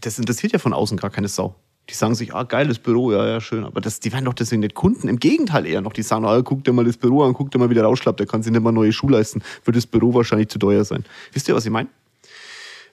Das 0.00 0.18
interessiert 0.18 0.54
ja 0.54 0.58
von 0.58 0.72
außen 0.72 0.96
gar 0.96 1.10
keine 1.10 1.28
Sau. 1.28 1.56
Die 1.88 1.94
sagen 1.94 2.14
sich, 2.14 2.34
ah, 2.34 2.44
geiles 2.44 2.78
Büro, 2.78 3.10
ja, 3.10 3.26
ja, 3.26 3.40
schön. 3.40 3.64
Aber 3.64 3.80
das, 3.80 3.98
die 3.98 4.12
werden 4.12 4.26
doch 4.26 4.34
deswegen 4.34 4.60
nicht 4.60 4.74
Kunden. 4.74 5.08
Im 5.08 5.18
Gegenteil 5.18 5.66
eher 5.66 5.80
noch. 5.80 5.92
Die 5.92 6.02
sagen, 6.02 6.24
ah, 6.24 6.40
guck 6.42 6.62
dir 6.62 6.72
mal 6.72 6.84
das 6.84 6.96
Büro 6.96 7.24
an, 7.24 7.32
guck 7.32 7.50
dir 7.50 7.58
mal, 7.58 7.68
wie 7.70 7.74
der 7.74 7.84
rausschlappt. 7.84 8.20
Der 8.20 8.26
kann 8.26 8.42
sich 8.42 8.52
nicht 8.52 8.62
mal 8.62 8.70
neue 8.70 8.92
Schuhe 8.92 9.10
leisten. 9.10 9.42
Wird 9.64 9.76
das 9.76 9.86
Büro 9.86 10.14
wahrscheinlich 10.14 10.48
zu 10.48 10.58
teuer 10.58 10.84
sein. 10.84 11.04
Wisst 11.32 11.48
ihr, 11.48 11.54
was 11.54 11.64
ich 11.64 11.72
meine? 11.72 11.88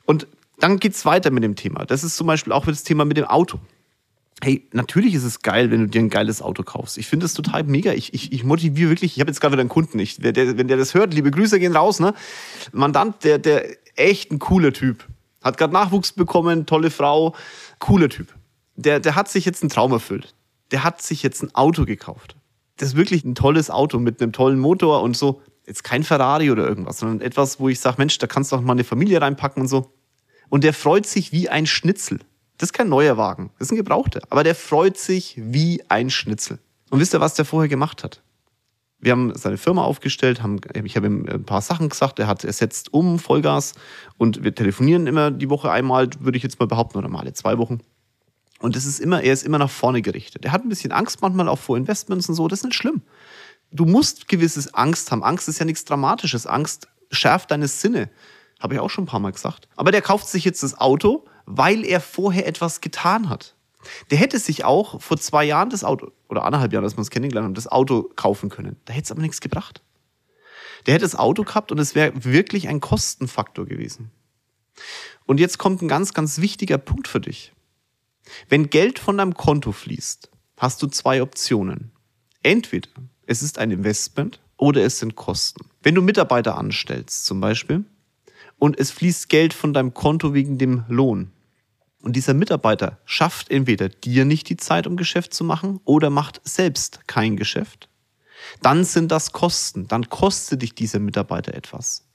Und 0.06 0.25
dann 0.60 0.79
geht's 0.79 1.06
weiter 1.06 1.29
mit 1.29 1.44
dem 1.44 1.56
Thema. 1.56 1.86
Das 1.86 2.03
ist 2.03 2.15
zum 2.17 2.25
Beispiel 2.27 2.53
auch 2.53 2.65
das 2.65 2.84
Thema 2.84 3.06
mit 3.06 3.17
dem 3.17 3.25
Auto. 3.25 3.60
hey, 4.44 4.67
natürlich 4.72 5.15
ist 5.15 5.24
es 5.24 5.41
geil, 5.41 5.72
wenn 5.72 5.82
du 5.82 5.88
dir 5.88 6.00
ein 6.00 6.10
geiles 6.10 6.41
Auto 6.41 6.63
kaufst. 6.63 6.98
Ich 6.98 7.08
finde 7.08 7.25
es 7.25 7.34
total 7.34 7.63
mega. 7.63 7.94
Ich, 7.94 8.13
ich, 8.13 8.32
ich 8.32 8.44
motiviere 8.44 8.89
wirklich, 8.89 9.15
ich 9.15 9.20
habe 9.20 9.32
jetzt 9.32 9.41
gerade 9.41 9.53
wieder 9.53 9.62
einen 9.62 9.70
Kunden, 9.70 9.98
ich, 10.00 10.22
wenn, 10.22 10.34
der, 10.34 10.58
wenn 10.58 10.67
der 10.67 10.77
das 10.77 10.94
hört, 10.94 11.13
liebe 11.13 11.32
Grüße 11.32 11.60
gehen 11.60 11.75
raus, 11.75 12.00
ne? 12.00 12.13
Mandant, 12.72 13.24
der, 13.24 13.39
der 13.39 13.65
echt 13.96 14.32
ein 14.32 14.39
cooler 14.39 14.74
Typ. 14.74 15.06
Hat 15.41 15.58
gerade 15.58 15.74
Nachwuchs 15.74 16.13
bekommen, 16.13 16.65
tolle 16.65 16.91
Frau, 16.91 17.36
cooler 17.79 18.10
Typ. 18.10 18.34
Der, 18.77 19.00
der 19.00 19.15
hat 19.15 19.27
sich 19.27 19.43
jetzt 19.43 19.62
einen 19.62 19.69
Traum 19.69 19.91
erfüllt. 19.91 20.34
Der 20.72 20.84
hat 20.84 21.01
sich 21.01 21.24
jetzt 21.24 21.43
ein 21.43 21.53
Auto 21.53 21.86
gekauft. 21.86 22.36
Das 22.77 22.89
ist 22.89 22.96
wirklich 22.96 23.25
ein 23.25 23.36
tolles 23.36 23.69
Auto 23.69 24.00
mit 24.00 24.22
einem 24.22 24.31
tollen 24.31 24.60
Motor 24.60 25.01
und 25.01 25.17
so. 25.17 25.41
Jetzt 25.65 25.84
kein 25.84 26.03
Ferrari 26.03 26.51
oder 26.51 26.65
irgendwas, 26.65 27.00
sondern 27.00 27.22
etwas, 27.22 27.60
wo 27.60 27.67
ich 27.67 27.79
sage, 27.79 27.96
Mensch, 27.98 28.17
da 28.19 28.27
kannst 28.27 28.51
du 28.51 28.55
auch 28.55 28.62
mal 28.62 28.74
eine 28.74 28.84
Familie 28.84 29.19
reinpacken 29.19 29.63
und 29.63 29.67
so. 29.67 29.91
Und 30.50 30.63
der 30.63 30.74
freut 30.74 31.05
sich 31.05 31.31
wie 31.31 31.50
ein 31.50 31.65
Schnitzel. 31.65 32.19
Das 32.57 32.69
ist 32.69 32.74
kein 32.74 32.88
neuer 32.88 33.17
Wagen, 33.17 33.51
das 33.60 33.67
ist 33.67 33.72
ein 33.74 33.77
gebrauchter. 33.77 34.22
Aber 34.29 34.43
der 34.43 34.55
freut 34.55 34.98
sich 34.98 35.36
wie 35.38 35.84
ein 35.89 36.10
Schnitzel. 36.10 36.60
Und 36.89 37.00
wisst 37.00 37.13
ihr, 37.13 37.19
was 37.19 37.34
der 37.34 37.46
vorher 37.46 37.67
gemacht 37.67 38.03
hat? 38.03 38.22
Wir 39.00 39.12
haben 39.12 39.36
seine 39.36 39.57
Firma 39.57 39.84
aufgestellt, 39.84 40.41
haben, 40.41 40.60
ich 40.74 40.96
habe 40.96 41.05
ihm 41.05 41.25
ein 41.29 41.43
paar 41.43 41.62
Sachen 41.62 41.89
gesagt, 41.89 42.17
er 42.17 42.27
hat 42.27 42.43
ersetzt 42.43 42.93
um 42.93 43.19
Vollgas 43.19 43.74
und 44.17 44.43
wir 44.43 44.55
telefonieren 44.55 45.05
immer 45.05 45.29
die 45.29 45.50
Woche 45.51 45.69
einmal, 45.69 46.10
würde 46.19 46.38
ich 46.38 46.43
jetzt 46.43 46.60
mal 46.60 46.65
behaupten, 46.65 46.98
oder 46.98 47.07
mal 47.07 47.19
alle 47.19 47.34
zwei 47.34 47.60
Wochen. 47.60 47.81
Und 48.60 48.76
das 48.76 48.86
ist 48.86 49.00
immer, 49.00 49.22
er 49.24 49.34
ist 49.34 49.44
immer 49.44 49.60
nach 49.60 49.70
vorne 49.70 50.02
gerichtet. 50.02 50.46
Er 50.46 50.52
hat 50.52 50.64
ein 50.64 50.70
bisschen 50.70 50.92
Angst 50.92 51.22
manchmal 51.22 51.48
auch 51.48 51.60
vor 51.60 51.78
Investments 51.78 52.28
und 52.30 52.36
so, 52.36 52.48
das 52.48 52.60
ist 52.60 52.66
nicht 52.66 52.76
schlimm. 52.76 53.02
Du 53.72 53.86
musst 53.86 54.28
gewisses 54.28 54.74
Angst 54.74 55.12
haben. 55.12 55.24
Angst 55.24 55.48
ist 55.48 55.60
ja 55.60 55.66
nichts 55.66 55.86
Dramatisches. 55.86 56.48
Angst 56.48 56.88
schärft 57.12 57.52
deine 57.52 57.68
Sinne. 57.68 58.10
Habe 58.60 58.76
ich 58.76 58.80
auch 58.80 58.90
schon 58.90 59.04
ein 59.04 59.08
paar 59.08 59.20
Mal 59.20 59.32
gesagt. 59.32 59.68
Aber 59.76 59.92
der 59.92 60.02
kauft 60.02 60.28
sich 60.28 60.46
jetzt 60.46 60.64
das 60.64 60.80
Auto, 60.80 61.26
weil 61.46 61.86
er 61.86 62.02
vorher 62.02 62.48
etwas 62.48 62.82
getan 62.82 63.30
hat. 63.30 63.56
Der 64.10 64.18
hätte 64.18 64.40
sich 64.40 64.66
auch 64.66 65.02
vor 65.02 65.18
zwei 65.18 65.46
Jahren 65.46 65.70
das 65.70 65.84
Auto, 65.84 66.12
oder 66.30 66.44
anderthalb 66.44 66.74
Jahren, 66.74 66.84
dass 66.84 66.96
wir 66.96 67.00
uns 67.00 67.10
kennengelernt 67.10 67.46
haben, 67.46 67.54
das 67.54 67.68
Auto 67.68 68.10
kaufen 68.16 68.50
können. 68.50 68.78
Da 68.86 68.94
hätte 68.94 69.06
es 69.06 69.12
aber 69.12 69.22
nichts 69.22 69.40
gebracht. 69.40 69.82
Der 70.86 70.94
hätte 70.94 71.06
das 71.06 71.16
Auto 71.16 71.44
gehabt 71.44 71.72
und 71.72 71.80
es 71.80 71.96
wäre 71.96 72.12
wirklich 72.24 72.68
ein 72.68 72.80
Kostenfaktor 72.80 73.66
gewesen. 73.66 74.12
Und 75.26 75.40
jetzt 75.40 75.58
kommt 75.58 75.82
ein 75.82 75.88
ganz, 75.88 76.14
ganz 76.14 76.40
wichtiger 76.40 76.78
Punkt 76.78 77.08
für 77.08 77.20
dich. 77.20 77.54
Wenn 78.50 78.69
Geld 78.69 79.00
von 79.00 79.17
deinem 79.17 79.34
Konto 79.34 79.72
fließt, 79.72 80.29
hast 80.57 80.81
du 80.81 80.88
zwei 80.88 81.22
Optionen. 81.22 81.91
Entweder 82.43 82.89
es 83.25 83.43
ist 83.43 83.60
ein 83.60 83.72
Investment 83.72 84.39
oder 84.57 84.84
es 84.84 85.00
sind 85.00 85.15
Kosten. 85.15 85.65
Wenn 85.81 85.96
du 85.96 86.01
Mitarbeiter 86.01 86.57
anstellst 86.57 87.25
zum 87.25 87.41
Beispiel 87.41 87.86
und 88.57 88.79
es 88.79 88.91
fließt 88.91 89.29
Geld 89.29 89.53
von 89.53 89.74
deinem 89.74 89.93
Konto 89.93 90.34
wegen 90.34 90.57
dem 90.57 90.84
Lohn 90.88 91.31
und 92.01 92.15
dieser 92.15 92.34
Mitarbeiter 92.34 93.00
schafft 93.05 93.51
entweder 93.51 93.89
dir 93.89 94.25
nicht 94.25 94.50
die 94.50 94.57
Zeit, 94.57 94.88
um 94.88 94.98
Geschäft 94.98 95.34
zu 95.34 95.43
machen 95.43 95.79
oder 95.84 96.10
macht 96.10 96.41
selbst 96.43 97.07
kein 97.07 97.38
Geschäft, 97.38 97.89
dann 98.62 98.84
sind 98.84 99.12
das 99.12 99.31
Kosten. 99.31 99.88
Dann 99.88 100.10
kostet 100.10 100.62
dich 100.62 100.74
dieser 100.74 101.00
Mitarbeiter 101.00 101.53
etwas. 101.53 102.07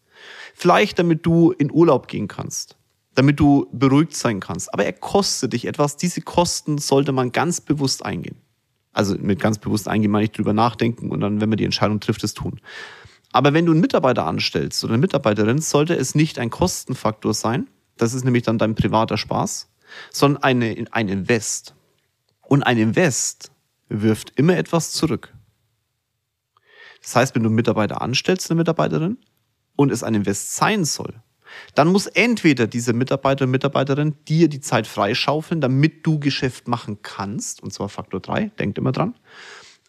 Vielleicht 0.54 0.98
damit 0.98 1.26
du 1.26 1.50
in 1.50 1.70
Urlaub 1.70 2.08
gehen 2.08 2.28
kannst, 2.28 2.76
damit 3.14 3.38
du 3.40 3.68
beruhigt 3.72 4.16
sein 4.16 4.40
kannst. 4.40 4.72
Aber 4.72 4.84
er 4.84 4.92
kostet 4.92 5.52
dich 5.52 5.66
etwas. 5.66 5.96
Diese 5.96 6.22
Kosten 6.22 6.78
sollte 6.78 7.12
man 7.12 7.32
ganz 7.32 7.60
bewusst 7.60 8.04
eingehen. 8.04 8.36
Also 8.92 9.16
mit 9.18 9.40
ganz 9.40 9.58
bewusst 9.58 9.88
eingehen 9.88 10.10
meine 10.10 10.24
ich 10.24 10.32
drüber 10.32 10.52
nachdenken 10.52 11.10
und 11.10 11.20
dann, 11.20 11.40
wenn 11.40 11.48
man 11.48 11.58
die 11.58 11.64
Entscheidung 11.64 12.00
trifft, 12.00 12.24
es 12.24 12.34
tun. 12.34 12.60
Aber 13.32 13.54
wenn 13.54 13.64
du 13.64 13.72
einen 13.72 13.80
Mitarbeiter 13.80 14.26
anstellst 14.26 14.84
oder 14.84 14.92
eine 14.94 15.00
Mitarbeiterin, 15.00 15.58
sollte 15.58 15.94
es 15.94 16.14
nicht 16.14 16.38
ein 16.38 16.50
Kostenfaktor 16.50 17.32
sein. 17.32 17.68
Das 17.96 18.12
ist 18.12 18.24
nämlich 18.24 18.42
dann 18.42 18.58
dein 18.58 18.74
privater 18.74 19.16
Spaß, 19.16 19.70
sondern 20.10 20.42
eine, 20.42 20.84
ein 20.90 21.08
Invest. 21.08 21.74
Und 22.42 22.62
ein 22.62 22.76
Invest 22.76 23.50
wirft 23.88 24.32
immer 24.36 24.56
etwas 24.56 24.92
zurück. 24.92 25.32
Das 27.00 27.16
heißt, 27.16 27.34
wenn 27.34 27.42
du 27.42 27.48
einen 27.48 27.56
Mitarbeiter 27.56 28.02
anstellst, 28.02 28.50
eine 28.50 28.58
Mitarbeiterin, 28.58 29.18
und 29.74 29.90
es 29.90 30.02
ein 30.02 30.14
Invest 30.14 30.54
sein 30.54 30.84
soll, 30.84 31.14
dann 31.74 31.88
muss 31.88 32.06
entweder 32.06 32.66
diese 32.66 32.92
Mitarbeiter 32.92 33.44
und 33.44 33.50
Mitarbeiterin 33.50 34.16
dir 34.28 34.48
die 34.48 34.60
Zeit 34.60 34.86
freischaufeln, 34.86 35.60
damit 35.60 36.06
du 36.06 36.18
Geschäft 36.18 36.68
machen 36.68 36.98
kannst, 37.02 37.62
und 37.62 37.72
zwar 37.72 37.88
Faktor 37.88 38.20
3, 38.20 38.50
denkt 38.58 38.78
immer 38.78 38.92
dran, 38.92 39.14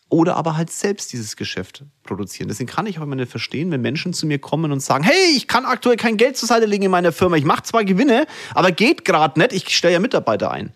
oder 0.09 0.35
aber 0.35 0.55
halt 0.55 0.69
selbst 0.71 1.11
dieses 1.11 1.35
Geschäft 1.35 1.83
produzieren. 2.03 2.47
Deswegen 2.47 2.69
kann 2.69 2.85
ich 2.85 2.99
auch 2.99 3.03
immer 3.03 3.15
nicht 3.15 3.31
verstehen, 3.31 3.71
wenn 3.71 3.81
Menschen 3.81 4.13
zu 4.13 4.27
mir 4.27 4.37
kommen 4.37 4.71
und 4.71 4.79
sagen, 4.79 5.03
hey, 5.03 5.35
ich 5.35 5.47
kann 5.47 5.65
aktuell 5.65 5.97
kein 5.97 6.17
Geld 6.17 6.37
zur 6.37 6.47
Seite 6.47 6.67
legen 6.67 6.83
in 6.83 6.91
meiner 6.91 7.11
Firma, 7.11 7.35
ich 7.35 7.45
mache 7.45 7.63
zwar 7.63 7.83
Gewinne, 7.83 8.27
aber 8.53 8.71
geht 8.71 9.05
gerade 9.05 9.39
nicht, 9.39 9.53
ich 9.53 9.75
stelle 9.75 9.93
ja 9.93 9.99
Mitarbeiter 9.99 10.51
ein. 10.51 10.73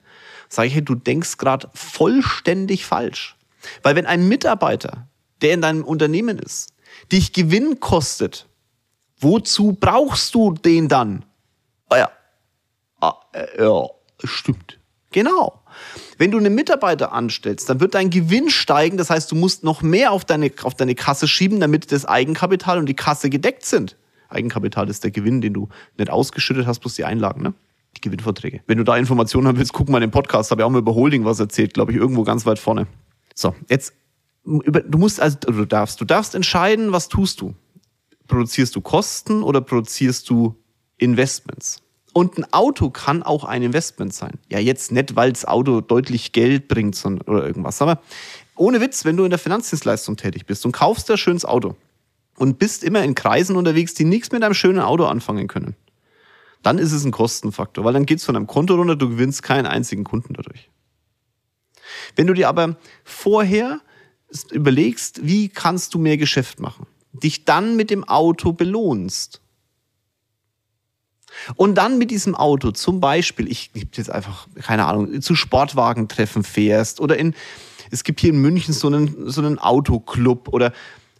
Sage 0.49 0.69
ich, 0.69 0.73
hey, 0.73 0.83
du 0.83 0.95
denkst 0.95 1.37
gerade 1.37 1.69
vollständig 1.73 2.85
falsch. 2.85 3.35
Weil 3.83 3.95
wenn 3.95 4.05
ein 4.05 4.27
Mitarbeiter, 4.27 5.07
der 5.41 5.53
in 5.53 5.61
deinem 5.61 5.83
Unternehmen 5.83 6.39
ist, 6.39 6.73
dich 7.11 7.33
Gewinn 7.33 7.79
kostet, 7.79 8.47
Wozu 9.19 9.75
brauchst 9.79 10.35
du 10.35 10.53
den 10.53 10.87
dann? 10.87 11.25
Ah 11.89 11.97
ja, 11.97 12.11
ah, 13.01 13.13
äh, 13.33 13.63
ja, 13.63 13.87
stimmt. 14.23 14.79
Genau. 15.11 15.63
Wenn 16.17 16.31
du 16.31 16.37
einen 16.37 16.53
Mitarbeiter 16.53 17.13
anstellst, 17.13 17.69
dann 17.69 17.79
wird 17.79 17.95
dein 17.95 18.09
Gewinn 18.09 18.49
steigen. 18.49 18.97
Das 18.97 19.09
heißt, 19.09 19.31
du 19.31 19.35
musst 19.35 19.63
noch 19.63 19.81
mehr 19.81 20.11
auf 20.11 20.25
deine, 20.25 20.51
auf 20.63 20.75
deine 20.75 20.95
Kasse 20.95 21.27
schieben, 21.27 21.59
damit 21.59 21.91
das 21.91 22.05
Eigenkapital 22.05 22.77
und 22.77 22.87
die 22.87 22.95
Kasse 22.95 23.29
gedeckt 23.29 23.65
sind. 23.65 23.95
Eigenkapital 24.29 24.89
ist 24.89 25.03
der 25.03 25.11
Gewinn, 25.11 25.41
den 25.41 25.53
du 25.53 25.69
nicht 25.97 26.09
ausgeschüttet 26.09 26.67
hast, 26.67 26.79
plus 26.79 26.95
die 26.95 27.05
Einlagen, 27.05 27.41
ne? 27.41 27.53
Die 27.95 28.01
Gewinnverträge. 28.01 28.61
Wenn 28.67 28.77
du 28.77 28.83
da 28.83 28.97
Informationen 28.97 29.47
haben 29.47 29.57
willst, 29.57 29.73
guck 29.73 29.89
mal 29.89 29.97
in 29.97 30.09
den 30.09 30.11
Podcast. 30.11 30.51
Habe 30.51 30.61
ich 30.61 30.65
auch 30.65 30.69
mal 30.69 30.79
über 30.79 30.93
Holding 30.93 31.25
was 31.25 31.39
erzählt, 31.39 31.73
glaube 31.73 31.93
ich, 31.93 31.97
irgendwo 31.97 32.23
ganz 32.23 32.45
weit 32.45 32.59
vorne. 32.59 32.85
So, 33.33 33.55
jetzt, 33.69 33.93
du 34.43 34.97
musst 34.97 35.21
also, 35.21 35.37
du 35.39 35.65
darfst, 35.65 36.01
du 36.01 36.05
darfst 36.05 36.35
entscheiden, 36.35 36.91
was 36.91 37.07
tust 37.07 37.41
du 37.41 37.55
produzierst 38.27 38.75
du 38.75 38.81
Kosten 38.81 39.43
oder 39.43 39.61
produzierst 39.61 40.29
du 40.29 40.55
Investments? 40.97 41.81
Und 42.13 42.37
ein 42.37 42.51
Auto 42.51 42.89
kann 42.89 43.21
auch 43.21 43.43
ein 43.43 43.61
Investment 43.61 44.13
sein. 44.13 44.39
Ja, 44.49 44.57
jetzt 44.57 44.91
nicht, 44.91 45.15
weil 45.15 45.31
das 45.31 45.45
Auto 45.45 45.81
deutlich 45.81 46.31
Geld 46.31 46.67
bringt 46.67 46.99
oder 47.05 47.45
irgendwas. 47.45 47.81
Aber 47.81 48.01
ohne 48.55 48.81
Witz, 48.81 49.05
wenn 49.05 49.17
du 49.17 49.23
in 49.23 49.29
der 49.29 49.37
Finanzdienstleistung 49.37 50.17
tätig 50.17 50.47
bist 50.47 50.65
und 50.65 50.71
kaufst 50.71 51.11
ein 51.11 51.17
schönes 51.17 51.45
Auto 51.45 51.75
und 52.37 52.57
bist 52.57 52.83
immer 52.83 53.03
in 53.03 53.13
Kreisen 53.13 53.55
unterwegs, 53.55 53.93
die 53.93 54.03
nichts 54.03 54.31
mit 54.31 54.43
einem 54.43 54.55
schönen 54.55 54.79
Auto 54.79 55.05
anfangen 55.05 55.47
können, 55.47 55.75
dann 56.63 56.79
ist 56.79 56.91
es 56.91 57.05
ein 57.05 57.11
Kostenfaktor, 57.11 57.85
weil 57.85 57.93
dann 57.93 58.07
geht 58.07 58.17
es 58.17 58.25
von 58.25 58.33
deinem 58.33 58.47
Konto 58.47 58.75
runter, 58.75 58.95
du 58.95 59.09
gewinnst 59.09 59.43
keinen 59.43 59.67
einzigen 59.67 60.03
Kunden 60.03 60.33
dadurch. 60.33 60.71
Wenn 62.15 62.27
du 62.27 62.33
dir 62.33 62.49
aber 62.49 62.77
vorher 63.03 63.79
überlegst, 64.51 65.25
wie 65.25 65.49
kannst 65.49 65.93
du 65.93 65.99
mehr 65.99 66.17
Geschäft 66.17 66.59
machen? 66.59 66.87
Dich 67.23 67.45
dann 67.45 67.75
mit 67.75 67.89
dem 67.89 68.03
Auto 68.03 68.53
belohnst. 68.53 69.41
Und 71.55 71.75
dann 71.75 71.97
mit 71.97 72.11
diesem 72.11 72.35
Auto 72.35 72.71
zum 72.71 72.99
Beispiel, 72.99 73.49
ich 73.51 73.73
gebe 73.73 73.89
jetzt 73.93 74.09
einfach, 74.09 74.47
keine 74.61 74.85
Ahnung, 74.85 75.21
zu 75.21 75.35
Sportwagentreffen 75.35 76.43
fährst 76.43 76.99
oder 76.99 77.17
in, 77.17 77.35
es 77.91 78.03
gibt 78.03 78.19
hier 78.19 78.31
in 78.31 78.41
München 78.41 78.73
so 78.73 78.87
einen, 78.87 79.29
so 79.29 79.41
einen 79.41 79.59
Autoclub 79.59 80.49
oder 80.49 80.73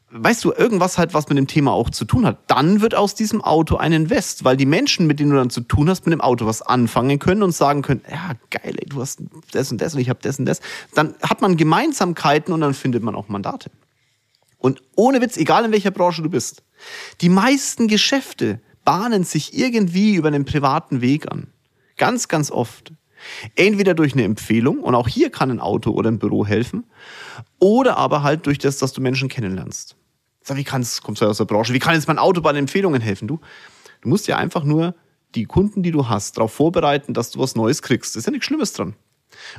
weißt 0.10 0.44
du, 0.46 0.54
irgendwas 0.54 0.98
halt, 0.98 1.14
was 1.14 1.28
mit 1.28 1.38
dem 1.38 1.48
Thema 1.48 1.72
auch 1.74 1.90
zu 1.90 2.06
tun 2.06 2.26
hat, 2.26 2.40
dann 2.48 2.82
wird 2.82 2.96
aus 2.96 3.14
diesem 3.14 3.42
Auto 3.42 3.76
ein 3.76 3.92
Invest, 3.92 4.44
weil 4.44 4.56
die 4.56 4.66
Menschen, 4.66 5.06
mit 5.06 5.20
denen 5.20 5.32
du 5.32 5.36
dann 5.36 5.50
zu 5.50 5.62
tun 5.62 5.90
hast, 5.90 6.06
mit 6.06 6.14
dem 6.14 6.22
Auto 6.22 6.46
was 6.46 6.62
anfangen 6.62 7.20
können 7.20 7.44
und 7.44 7.52
sagen 7.52 7.82
können, 7.82 8.02
ja, 8.10 8.32
geil, 8.50 8.76
ey, 8.78 8.88
du 8.88 9.02
hast 9.02 9.22
das 9.52 9.72
und 9.72 9.82
das 9.82 9.94
und 9.94 10.00
ich 10.00 10.10
habe 10.10 10.20
das 10.22 10.40
und 10.40 10.46
das. 10.46 10.62
Dann 10.96 11.16
hat 11.22 11.42
man 11.42 11.58
Gemeinsamkeiten 11.58 12.54
und 12.54 12.62
dann 12.62 12.74
findet 12.74 13.04
man 13.04 13.16
auch 13.16 13.28
Mandate. 13.28 13.70
Und 14.58 14.82
ohne 14.96 15.22
Witz, 15.22 15.38
egal 15.38 15.66
in 15.66 15.72
welcher 15.72 15.92
Branche 15.92 16.22
du 16.22 16.30
bist, 16.30 16.64
die 17.22 17.30
meisten 17.30 17.88
Geschäfte 17.88 18.60
bahnen 18.84 19.24
sich 19.24 19.58
irgendwie 19.58 20.16
über 20.16 20.30
einen 20.30 20.46
privaten 20.46 21.02
Weg 21.02 21.32
an. 21.32 21.48
Ganz, 21.98 22.28
ganz 22.28 22.52
oft. 22.52 22.94
Entweder 23.56 23.94
durch 23.94 24.14
eine 24.14 24.24
Empfehlung, 24.24 24.80
und 24.80 24.96
auch 24.96 25.08
hier 25.08 25.32
kann 25.32 25.50
ein 25.50 25.60
Auto 25.60 25.92
oder 25.92 26.12
ein 26.12 26.20
Büro 26.20 26.46
helfen, 26.46 26.86
oder 27.60 27.98
aber 27.98 28.24
halt 28.24 28.46
durch 28.46 28.60
das, 28.60 28.78
dass 28.78 28.94
du 28.94 29.02
Menschen 29.02 29.28
kennenlernst. 29.28 29.96
Sag, 30.42 30.58
wie 30.58 30.64
kannst, 30.64 31.04
kommst 31.04 31.22
du 31.22 31.26
aus 31.26 31.38
der 31.38 31.46
Branche, 31.46 31.74
wie 31.74 31.80
kann 31.80 31.96
jetzt 31.96 32.08
mein 32.08 32.20
Auto 32.20 32.42
bei 32.42 32.54
den 32.54 32.60
Empfehlungen 32.60 33.02
helfen? 33.02 33.28
Du, 33.28 33.40
du 34.02 34.10
musst 34.10 34.28
ja 34.28 34.38
einfach 34.38 34.64
nur 34.64 34.96
die 35.36 35.46
Kunden, 35.46 35.84
die 35.84 35.92
du 35.92 36.08
hast, 36.08 36.38
darauf 36.38 36.54
vorbereiten, 36.54 37.14
dass 37.14 37.32
du 37.32 37.40
was 37.40 37.56
Neues 37.56 37.82
kriegst. 37.82 38.16
Da 38.16 38.20
ist 38.20 38.26
ja 38.26 38.32
nichts 38.32 38.46
Schlimmes 38.46 38.74
dran 38.74 38.96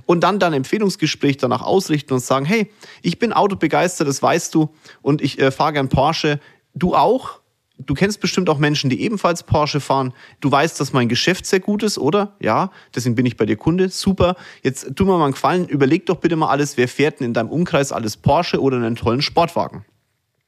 und 0.06 0.20
dann 0.20 0.38
dein 0.38 0.52
Empfehlungsgespräch 0.52 1.36
danach 1.36 1.62
ausrichten 1.62 2.14
und 2.14 2.20
sagen, 2.20 2.44
hey, 2.44 2.70
ich 3.02 3.18
bin 3.18 3.32
autobegeistert, 3.32 4.08
das 4.08 4.22
weißt 4.22 4.54
du, 4.54 4.70
und 5.02 5.22
ich 5.22 5.38
äh, 5.38 5.50
fahre 5.50 5.74
gern 5.74 5.88
Porsche. 5.88 6.40
Du 6.74 6.94
auch? 6.94 7.40
Du 7.78 7.94
kennst 7.94 8.20
bestimmt 8.20 8.50
auch 8.50 8.58
Menschen, 8.58 8.90
die 8.90 9.00
ebenfalls 9.02 9.44
Porsche 9.44 9.78
fahren. 9.78 10.12
Du 10.40 10.50
weißt, 10.50 10.80
dass 10.80 10.92
mein 10.92 11.08
Geschäft 11.08 11.46
sehr 11.46 11.60
gut 11.60 11.84
ist, 11.84 11.96
oder? 11.96 12.36
Ja, 12.40 12.72
deswegen 12.94 13.14
bin 13.14 13.24
ich 13.24 13.36
bei 13.36 13.46
dir 13.46 13.56
Kunde. 13.56 13.88
Super. 13.88 14.34
Jetzt 14.64 14.96
tu 14.96 15.04
mir 15.04 15.16
mal 15.16 15.24
einen 15.24 15.32
Gefallen. 15.32 15.68
Überleg 15.68 16.04
doch 16.06 16.16
bitte 16.16 16.34
mal 16.34 16.48
alles, 16.48 16.76
wer 16.76 16.88
fährt 16.88 17.20
denn 17.20 17.28
in 17.28 17.34
deinem 17.34 17.50
Umkreis 17.50 17.92
alles 17.92 18.16
Porsche 18.16 18.60
oder 18.60 18.78
einen 18.78 18.96
tollen 18.96 19.22
Sportwagen? 19.22 19.84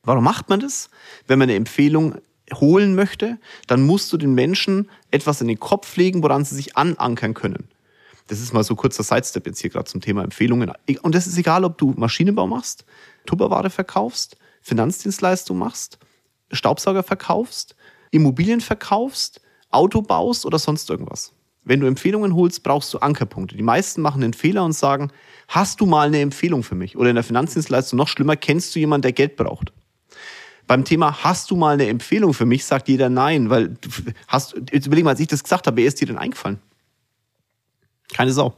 Warum 0.02 0.24
macht 0.24 0.48
man 0.48 0.58
das? 0.58 0.90
Wenn 1.28 1.38
man 1.38 1.48
eine 1.48 1.56
Empfehlung 1.56 2.16
holen 2.54 2.96
möchte, 2.96 3.38
dann 3.68 3.82
musst 3.82 4.12
du 4.12 4.16
den 4.16 4.34
Menschen 4.34 4.90
etwas 5.12 5.40
in 5.40 5.46
den 5.46 5.60
Kopf 5.60 5.96
legen, 5.96 6.24
woran 6.24 6.44
sie 6.44 6.56
sich 6.56 6.76
anankern 6.76 7.34
können. 7.34 7.68
Das 8.30 8.38
ist 8.38 8.52
mal 8.52 8.62
so 8.62 8.76
kurzer 8.76 9.02
Sidestep 9.02 9.44
jetzt 9.44 9.58
hier 9.58 9.70
gerade 9.70 9.86
zum 9.86 10.00
Thema 10.00 10.22
Empfehlungen. 10.22 10.70
Und 11.02 11.14
das 11.16 11.26
ist 11.26 11.36
egal, 11.36 11.64
ob 11.64 11.78
du 11.78 11.94
Maschinenbau 11.96 12.46
machst, 12.46 12.84
Tupperware 13.26 13.70
verkaufst, 13.70 14.36
Finanzdienstleistung 14.62 15.58
machst, 15.58 15.98
Staubsauger 16.52 17.02
verkaufst, 17.02 17.74
Immobilien 18.12 18.60
verkaufst, 18.60 19.40
Auto 19.70 20.00
baust 20.00 20.46
oder 20.46 20.60
sonst 20.60 20.88
irgendwas. 20.90 21.32
Wenn 21.64 21.80
du 21.80 21.88
Empfehlungen 21.88 22.36
holst, 22.36 22.62
brauchst 22.62 22.94
du 22.94 22.98
Ankerpunkte. 22.98 23.56
Die 23.56 23.64
meisten 23.64 24.00
machen 24.00 24.20
den 24.20 24.32
Fehler 24.32 24.64
und 24.64 24.74
sagen, 24.74 25.10
hast 25.48 25.80
du 25.80 25.86
mal 25.86 26.06
eine 26.06 26.20
Empfehlung 26.20 26.62
für 26.62 26.76
mich? 26.76 26.96
Oder 26.96 27.10
in 27.10 27.16
der 27.16 27.24
Finanzdienstleistung 27.24 27.96
noch 27.96 28.06
schlimmer, 28.06 28.36
kennst 28.36 28.76
du 28.76 28.78
jemanden, 28.78 29.02
der 29.02 29.12
Geld 29.12 29.34
braucht? 29.34 29.72
Beim 30.68 30.84
Thema, 30.84 31.24
hast 31.24 31.50
du 31.50 31.56
mal 31.56 31.74
eine 31.74 31.88
Empfehlung 31.88 32.32
für 32.32 32.46
mich, 32.46 32.64
sagt 32.64 32.86
jeder 32.86 33.08
nein, 33.08 33.50
weil 33.50 33.70
du 33.70 33.90
hast, 34.28 34.54
jetzt 34.70 34.86
überleg 34.86 35.04
mal, 35.04 35.10
als 35.10 35.20
ich 35.20 35.26
das 35.26 35.42
gesagt 35.42 35.66
habe, 35.66 35.78
wer 35.78 35.86
ist 35.86 36.00
dir 36.00 36.06
denn 36.06 36.16
eingefallen? 36.16 36.60
Keine 38.12 38.32
Sau. 38.32 38.54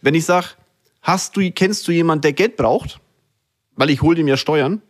Wenn 0.00 0.14
ich 0.14 0.24
sage, 0.24 0.48
hast 1.02 1.36
du, 1.36 1.50
kennst 1.50 1.88
du 1.88 1.92
jemanden, 1.92 2.22
der 2.22 2.32
Geld 2.32 2.56
braucht, 2.56 3.00
weil 3.76 3.90
ich 3.90 4.02
hole 4.02 4.16
dem 4.16 4.28
ja 4.28 4.36
Steuern, 4.36 4.82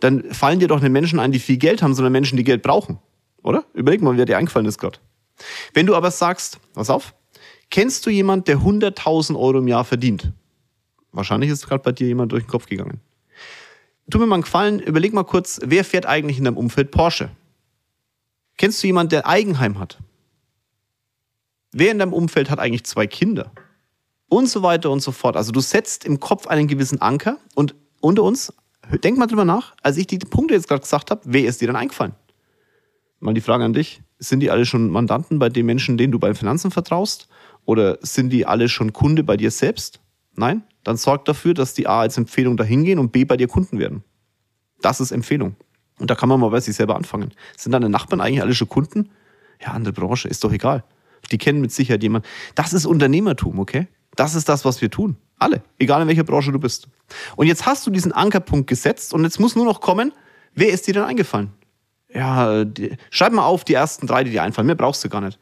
dann 0.00 0.32
fallen 0.32 0.58
dir 0.58 0.68
doch 0.68 0.80
nicht 0.80 0.90
Menschen 0.90 1.20
ein, 1.20 1.32
die 1.32 1.38
viel 1.38 1.58
Geld 1.58 1.82
haben, 1.82 1.94
sondern 1.94 2.12
Menschen, 2.12 2.36
die 2.36 2.44
Geld 2.44 2.62
brauchen. 2.62 2.98
Oder? 3.42 3.64
Überleg 3.72 4.02
mal, 4.02 4.16
wer 4.16 4.24
dir 4.24 4.38
eingefallen 4.38 4.66
ist 4.66 4.78
gerade. 4.78 4.98
Wenn 5.74 5.86
du 5.86 5.94
aber 5.94 6.10
sagst, 6.10 6.58
pass 6.74 6.90
auf, 6.90 7.14
kennst 7.70 8.04
du 8.06 8.10
jemanden, 8.10 8.44
der 8.44 8.58
100.000 8.58 9.36
Euro 9.38 9.58
im 9.58 9.68
Jahr 9.68 9.84
verdient? 9.84 10.32
Wahrscheinlich 11.12 11.50
ist 11.50 11.66
gerade 11.66 11.82
bei 11.82 11.92
dir 11.92 12.06
jemand 12.06 12.32
durch 12.32 12.44
den 12.44 12.50
Kopf 12.50 12.66
gegangen. 12.66 13.00
Tu 14.10 14.18
mir 14.18 14.26
mal 14.26 14.36
einen 14.36 14.42
Gefallen, 14.42 14.80
überleg 14.80 15.12
mal 15.12 15.24
kurz, 15.24 15.60
wer 15.64 15.84
fährt 15.84 16.06
eigentlich 16.06 16.38
in 16.38 16.44
deinem 16.44 16.56
Umfeld 16.56 16.90
Porsche? 16.90 17.30
Kennst 18.56 18.82
du 18.82 18.86
jemanden, 18.86 19.10
der 19.10 19.26
Eigenheim 19.26 19.78
hat? 19.78 19.98
Wer 21.72 21.90
in 21.90 21.98
deinem 21.98 22.12
Umfeld 22.12 22.50
hat 22.50 22.58
eigentlich 22.58 22.84
zwei 22.84 23.06
Kinder? 23.06 23.50
Und 24.28 24.48
so 24.48 24.62
weiter 24.62 24.90
und 24.90 25.00
so 25.00 25.10
fort. 25.10 25.36
Also 25.36 25.52
du 25.52 25.60
setzt 25.60 26.04
im 26.04 26.20
Kopf 26.20 26.46
einen 26.46 26.68
gewissen 26.68 27.00
Anker 27.00 27.38
und 27.54 27.74
unter 28.00 28.22
uns, 28.22 28.52
denk 29.02 29.16
mal 29.18 29.26
drüber 29.26 29.44
nach, 29.44 29.74
als 29.82 29.96
ich 29.96 30.06
die 30.06 30.18
Punkte 30.18 30.54
jetzt 30.54 30.68
gerade 30.68 30.82
gesagt 30.82 31.10
habe, 31.10 31.22
wer 31.24 31.44
ist 31.44 31.60
dir 31.60 31.66
dann 31.66 31.76
eingefallen? 31.76 32.14
Mal 33.20 33.34
die 33.34 33.40
Frage 33.40 33.64
an 33.64 33.72
dich. 33.72 34.02
Sind 34.18 34.40
die 34.40 34.50
alle 34.50 34.66
schon 34.66 34.90
Mandanten 34.90 35.38
bei 35.38 35.48
den 35.48 35.66
Menschen, 35.66 35.96
denen 35.96 36.12
du 36.12 36.18
bei 36.18 36.34
Finanzen 36.34 36.70
vertraust? 36.70 37.28
Oder 37.64 37.98
sind 38.02 38.30
die 38.30 38.46
alle 38.46 38.68
schon 38.68 38.92
Kunde 38.92 39.24
bei 39.24 39.36
dir 39.36 39.50
selbst? 39.50 40.00
Nein? 40.34 40.62
Dann 40.84 40.96
sorg 40.96 41.24
dafür, 41.24 41.54
dass 41.54 41.74
die 41.74 41.86
A 41.86 42.00
als 42.00 42.18
Empfehlung 42.18 42.56
dahin 42.56 42.84
gehen 42.84 42.98
und 42.98 43.12
B 43.12 43.24
bei 43.24 43.36
dir 43.36 43.48
Kunden 43.48 43.78
werden. 43.78 44.02
Das 44.80 45.00
ist 45.00 45.12
Empfehlung. 45.12 45.56
Und 45.98 46.10
da 46.10 46.14
kann 46.16 46.28
man 46.28 46.40
mal 46.40 46.50
bei 46.50 46.60
sich 46.60 46.74
selber 46.74 46.96
anfangen. 46.96 47.32
Sind 47.56 47.72
deine 47.72 47.88
Nachbarn 47.88 48.20
eigentlich 48.20 48.42
alle 48.42 48.54
schon 48.54 48.68
Kunden? 48.68 49.10
Ja, 49.60 49.68
andere 49.68 49.92
Branche, 49.92 50.28
ist 50.28 50.42
doch 50.42 50.52
egal. 50.52 50.84
Die 51.30 51.38
kennen 51.38 51.60
mit 51.60 51.72
Sicherheit 51.72 52.02
jemanden. 52.02 52.26
Das 52.54 52.72
ist 52.72 52.86
Unternehmertum, 52.86 53.58
okay? 53.58 53.88
Das 54.16 54.34
ist 54.34 54.48
das, 54.48 54.64
was 54.64 54.80
wir 54.80 54.90
tun. 54.90 55.16
Alle. 55.38 55.62
Egal 55.78 56.02
in 56.02 56.08
welcher 56.08 56.24
Branche 56.24 56.52
du 56.52 56.58
bist. 56.58 56.88
Und 57.36 57.46
jetzt 57.46 57.66
hast 57.66 57.86
du 57.86 57.90
diesen 57.90 58.12
Ankerpunkt 58.12 58.68
gesetzt 58.68 59.14
und 59.14 59.24
jetzt 59.24 59.40
muss 59.40 59.56
nur 59.56 59.64
noch 59.64 59.80
kommen, 59.80 60.12
wer 60.54 60.68
ist 60.68 60.86
dir 60.86 60.94
denn 60.94 61.04
eingefallen? 61.04 61.50
Ja, 62.14 62.64
die, 62.64 62.96
schreib 63.10 63.32
mal 63.32 63.44
auf 63.44 63.64
die 63.64 63.74
ersten 63.74 64.06
drei, 64.06 64.22
die 64.22 64.30
dir 64.30 64.42
einfallen. 64.42 64.66
Mehr 64.66 64.76
brauchst 64.76 65.02
du 65.02 65.08
gar 65.08 65.22
nicht. 65.22 65.38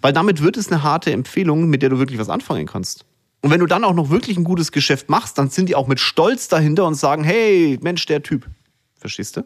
Weil 0.00 0.12
damit 0.12 0.42
wird 0.42 0.56
es 0.56 0.72
eine 0.72 0.82
harte 0.82 1.12
Empfehlung, 1.12 1.66
mit 1.68 1.82
der 1.82 1.90
du 1.90 1.98
wirklich 1.98 2.18
was 2.18 2.30
anfangen 2.30 2.66
kannst. 2.66 3.04
Und 3.42 3.50
wenn 3.50 3.60
du 3.60 3.66
dann 3.66 3.84
auch 3.84 3.92
noch 3.92 4.08
wirklich 4.08 4.38
ein 4.38 4.44
gutes 4.44 4.72
Geschäft 4.72 5.10
machst, 5.10 5.36
dann 5.36 5.50
sind 5.50 5.68
die 5.68 5.74
auch 5.74 5.86
mit 5.86 6.00
Stolz 6.00 6.48
dahinter 6.48 6.86
und 6.86 6.94
sagen, 6.94 7.24
hey, 7.24 7.78
Mensch, 7.82 8.06
der 8.06 8.22
Typ. 8.22 8.48
Verstehst 8.98 9.36
du? 9.36 9.42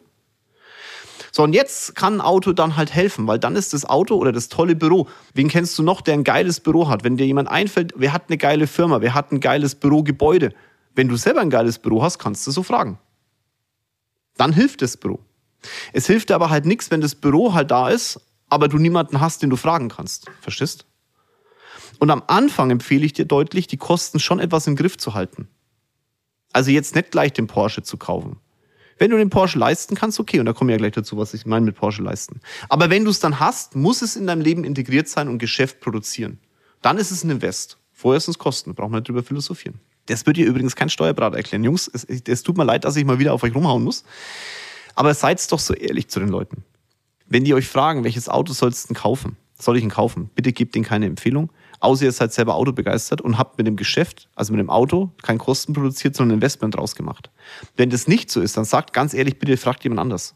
So, 1.31 1.43
und 1.43 1.53
jetzt 1.53 1.95
kann 1.95 2.15
ein 2.15 2.21
Auto 2.21 2.53
dann 2.53 2.75
halt 2.75 2.93
helfen, 2.93 3.27
weil 3.27 3.39
dann 3.39 3.55
ist 3.55 3.73
das 3.73 3.85
Auto 3.85 4.15
oder 4.15 4.31
das 4.31 4.49
tolle 4.49 4.75
Büro. 4.75 5.07
Wen 5.33 5.47
kennst 5.47 5.77
du 5.77 5.83
noch, 5.83 6.01
der 6.01 6.15
ein 6.15 6.23
geiles 6.23 6.59
Büro 6.59 6.87
hat? 6.87 7.03
Wenn 7.03 7.17
dir 7.17 7.25
jemand 7.25 7.49
einfällt, 7.49 7.93
wer 7.95 8.13
hat 8.13 8.25
eine 8.27 8.37
geile 8.37 8.67
Firma, 8.67 9.01
wer 9.01 9.13
hat 9.13 9.31
ein 9.31 9.39
geiles 9.39 9.75
Bürogebäude? 9.75 10.53
Wenn 10.95 11.07
du 11.07 11.15
selber 11.15 11.41
ein 11.41 11.49
geiles 11.49 11.79
Büro 11.79 12.01
hast, 12.01 12.19
kannst 12.19 12.45
du 12.47 12.51
so 12.51 12.63
fragen. 12.63 12.99
Dann 14.37 14.53
hilft 14.53 14.81
das 14.81 14.97
Büro. 14.97 15.19
Es 15.93 16.07
hilft 16.07 16.29
dir 16.29 16.35
aber 16.35 16.49
halt 16.49 16.65
nichts, 16.65 16.89
wenn 16.91 17.01
das 17.01 17.15
Büro 17.15 17.53
halt 17.53 17.71
da 17.71 17.89
ist, 17.89 18.19
aber 18.49 18.67
du 18.67 18.77
niemanden 18.77 19.19
hast, 19.19 19.43
den 19.43 19.49
du 19.49 19.55
fragen 19.55 19.89
kannst. 19.89 20.25
Verstehst? 20.41 20.85
Und 21.99 22.09
am 22.09 22.23
Anfang 22.27 22.71
empfehle 22.71 23.05
ich 23.05 23.13
dir 23.13 23.25
deutlich, 23.25 23.67
die 23.67 23.77
Kosten 23.77 24.19
schon 24.19 24.39
etwas 24.39 24.67
im 24.67 24.75
Griff 24.75 24.97
zu 24.97 25.13
halten. 25.13 25.49
Also 26.53 26.71
jetzt 26.71 26.95
nicht 26.95 27.11
gleich 27.11 27.33
den 27.33 27.47
Porsche 27.47 27.83
zu 27.83 27.97
kaufen. 27.97 28.37
Wenn 28.99 29.11
du 29.11 29.17
den 29.17 29.29
Porsche 29.29 29.57
leisten 29.57 29.95
kannst, 29.95 30.19
okay, 30.19 30.39
und 30.39 30.45
da 30.45 30.53
komme 30.53 30.71
ich 30.71 30.75
ja 30.75 30.77
gleich 30.77 30.91
dazu, 30.91 31.17
was 31.17 31.33
ich 31.33 31.45
meine 31.45 31.65
mit 31.65 31.75
Porsche 31.75 32.03
leisten. 32.03 32.41
Aber 32.67 32.89
wenn 32.89 33.05
du 33.05 33.09
es 33.09 33.19
dann 33.19 33.39
hast, 33.39 33.75
muss 33.75 34.01
es 34.01 34.15
in 34.15 34.27
deinem 34.27 34.41
Leben 34.41 34.65
integriert 34.65 35.07
sein 35.07 35.29
und 35.29 35.39
Geschäft 35.39 35.79
produzieren. 35.79 36.37
Dann 36.81 36.97
ist 36.97 37.09
es 37.09 37.23
ein 37.23 37.29
Invest. 37.29 37.77
Vorher 37.93 38.19
sind 38.19 38.31
es 38.31 38.37
Kosten, 38.37 38.75
braucht 38.75 38.91
man 38.91 38.99
nicht 38.99 39.07
drüber 39.07 39.23
philosophieren. 39.23 39.79
Das 40.07 40.25
wird 40.25 40.37
dir 40.37 40.45
übrigens 40.45 40.75
kein 40.75 40.89
Steuerberater 40.89 41.37
erklären. 41.37 41.63
Jungs, 41.63 41.87
es, 41.87 42.03
es 42.03 42.43
tut 42.43 42.57
mir 42.57 42.65
leid, 42.65 42.83
dass 42.83 42.95
ich 42.95 43.05
mal 43.05 43.19
wieder 43.19 43.33
auf 43.33 43.43
euch 43.43 43.55
rumhauen 43.55 43.83
muss. 43.83 44.03
Aber 44.95 45.13
seid 45.13 45.49
doch 45.51 45.59
so 45.59 45.73
ehrlich 45.73 46.09
zu 46.09 46.19
den 46.19 46.29
Leuten. 46.29 46.63
Wenn 47.25 47.45
die 47.45 47.53
euch 47.53 47.67
fragen, 47.67 48.03
welches 48.03 48.27
Auto 48.27 48.53
sollst 48.53 48.83
du 48.83 48.87
denn 48.89 49.01
kaufen? 49.01 49.37
Soll 49.57 49.77
ich 49.77 49.83
ihn 49.83 49.89
kaufen? 49.89 50.29
Bitte 50.35 50.51
gebt 50.51 50.75
ihnen 50.75 50.85
keine 50.85 51.05
Empfehlung. 51.05 51.51
Außer 51.79 52.05
ihr 52.05 52.11
seid 52.11 52.33
selber 52.33 52.55
autobegeistert 52.55 53.21
und 53.21 53.37
habt 53.37 53.57
mit 53.57 53.65
dem 53.65 53.75
Geschäft, 53.75 54.27
also 54.35 54.51
mit 54.51 54.59
dem 54.59 54.69
Auto, 54.69 55.11
kein 55.21 55.37
Kosten 55.37 55.73
produziert, 55.73 56.15
sondern 56.15 56.35
Investment 56.35 56.75
draus 56.75 56.95
gemacht. 56.95 57.29
Wenn 57.77 57.89
das 57.89 58.07
nicht 58.07 58.29
so 58.29 58.41
ist, 58.41 58.57
dann 58.57 58.65
sagt 58.65 58.93
ganz 58.93 59.13
ehrlich, 59.13 59.39
bitte 59.39 59.55
fragt 59.55 59.83
jemand 59.83 60.01
anders. 60.01 60.35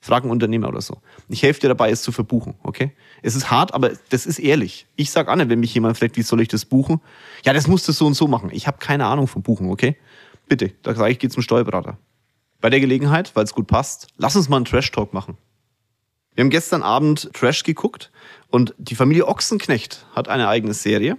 Frag 0.00 0.22
einen 0.22 0.30
Unternehmer 0.30 0.68
oder 0.68 0.80
so. 0.80 0.98
Ich 1.28 1.42
helfe 1.42 1.60
dir 1.60 1.68
dabei, 1.68 1.90
es 1.90 2.02
zu 2.02 2.12
verbuchen, 2.12 2.54
okay? 2.62 2.92
Es 3.22 3.34
ist 3.34 3.50
hart, 3.50 3.74
aber 3.74 3.90
das 4.10 4.26
ist 4.26 4.38
ehrlich. 4.38 4.86
Ich 4.94 5.10
sag 5.10 5.26
an, 5.28 5.48
wenn 5.48 5.58
mich 5.58 5.74
jemand 5.74 5.98
fragt, 5.98 6.16
wie 6.16 6.22
soll 6.22 6.40
ich 6.40 6.48
das 6.48 6.64
buchen? 6.64 7.00
Ja, 7.44 7.52
das 7.52 7.66
musst 7.66 7.88
du 7.88 7.92
so 7.92 8.06
und 8.06 8.14
so 8.14 8.28
machen. 8.28 8.50
Ich 8.52 8.68
habe 8.68 8.78
keine 8.78 9.06
Ahnung 9.06 9.26
vom 9.26 9.42
Buchen, 9.42 9.68
okay? 9.68 9.96
Bitte, 10.48 10.72
da 10.82 10.94
sage 10.94 11.10
ich, 11.10 11.18
geh 11.18 11.28
zum 11.28 11.42
Steuerberater. 11.42 11.98
Bei 12.60 12.70
der 12.70 12.78
Gelegenheit, 12.78 13.34
weil 13.34 13.44
es 13.44 13.52
gut 13.52 13.66
passt, 13.66 14.08
lass 14.16 14.36
uns 14.36 14.48
mal 14.48 14.56
einen 14.56 14.64
Trash-Talk 14.64 15.12
machen. 15.12 15.36
Wir 16.36 16.44
haben 16.44 16.50
gestern 16.50 16.82
Abend 16.82 17.30
Trash 17.32 17.62
geguckt 17.62 18.12
und 18.50 18.74
die 18.76 18.94
Familie 18.94 19.26
Ochsenknecht 19.26 20.06
hat 20.14 20.28
eine 20.28 20.48
eigene 20.48 20.74
Serie. 20.74 21.16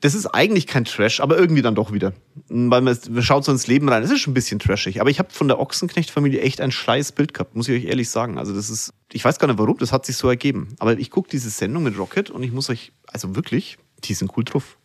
Das 0.00 0.14
ist 0.14 0.26
eigentlich 0.26 0.66
kein 0.66 0.86
Trash, 0.86 1.20
aber 1.20 1.36
irgendwie 1.36 1.60
dann 1.60 1.74
doch 1.74 1.92
wieder. 1.92 2.14
Weil 2.48 2.80
man, 2.80 2.96
man 3.10 3.22
schaut 3.22 3.44
so 3.44 3.52
ins 3.52 3.66
Leben 3.66 3.86
rein. 3.90 4.02
Es 4.02 4.10
ist 4.10 4.20
schon 4.20 4.30
ein 4.30 4.34
bisschen 4.34 4.58
trashig. 4.58 5.02
Aber 5.02 5.10
ich 5.10 5.18
habe 5.18 5.30
von 5.30 5.48
der 5.48 5.58
Ochsenknecht-Familie 5.60 6.40
echt 6.40 6.62
ein 6.62 6.72
scheiß 6.72 7.12
Bild 7.12 7.34
gehabt, 7.34 7.56
muss 7.56 7.68
ich 7.68 7.82
euch 7.82 7.90
ehrlich 7.90 8.08
sagen. 8.08 8.38
Also 8.38 8.54
das 8.54 8.70
ist, 8.70 8.94
ich 9.12 9.22
weiß 9.22 9.38
gar 9.38 9.48
nicht 9.48 9.58
warum, 9.58 9.76
das 9.76 9.92
hat 9.92 10.06
sich 10.06 10.16
so 10.16 10.30
ergeben. 10.30 10.74
Aber 10.78 10.98
ich 10.98 11.10
gucke 11.10 11.28
diese 11.28 11.50
Sendung 11.50 11.82
mit 11.82 11.98
Rocket 11.98 12.30
und 12.30 12.42
ich 12.42 12.52
muss 12.52 12.70
euch, 12.70 12.92
also 13.06 13.36
wirklich, 13.36 13.76
die 14.04 14.14
sind 14.14 14.32
cool 14.36 14.44
drauf. 14.44 14.78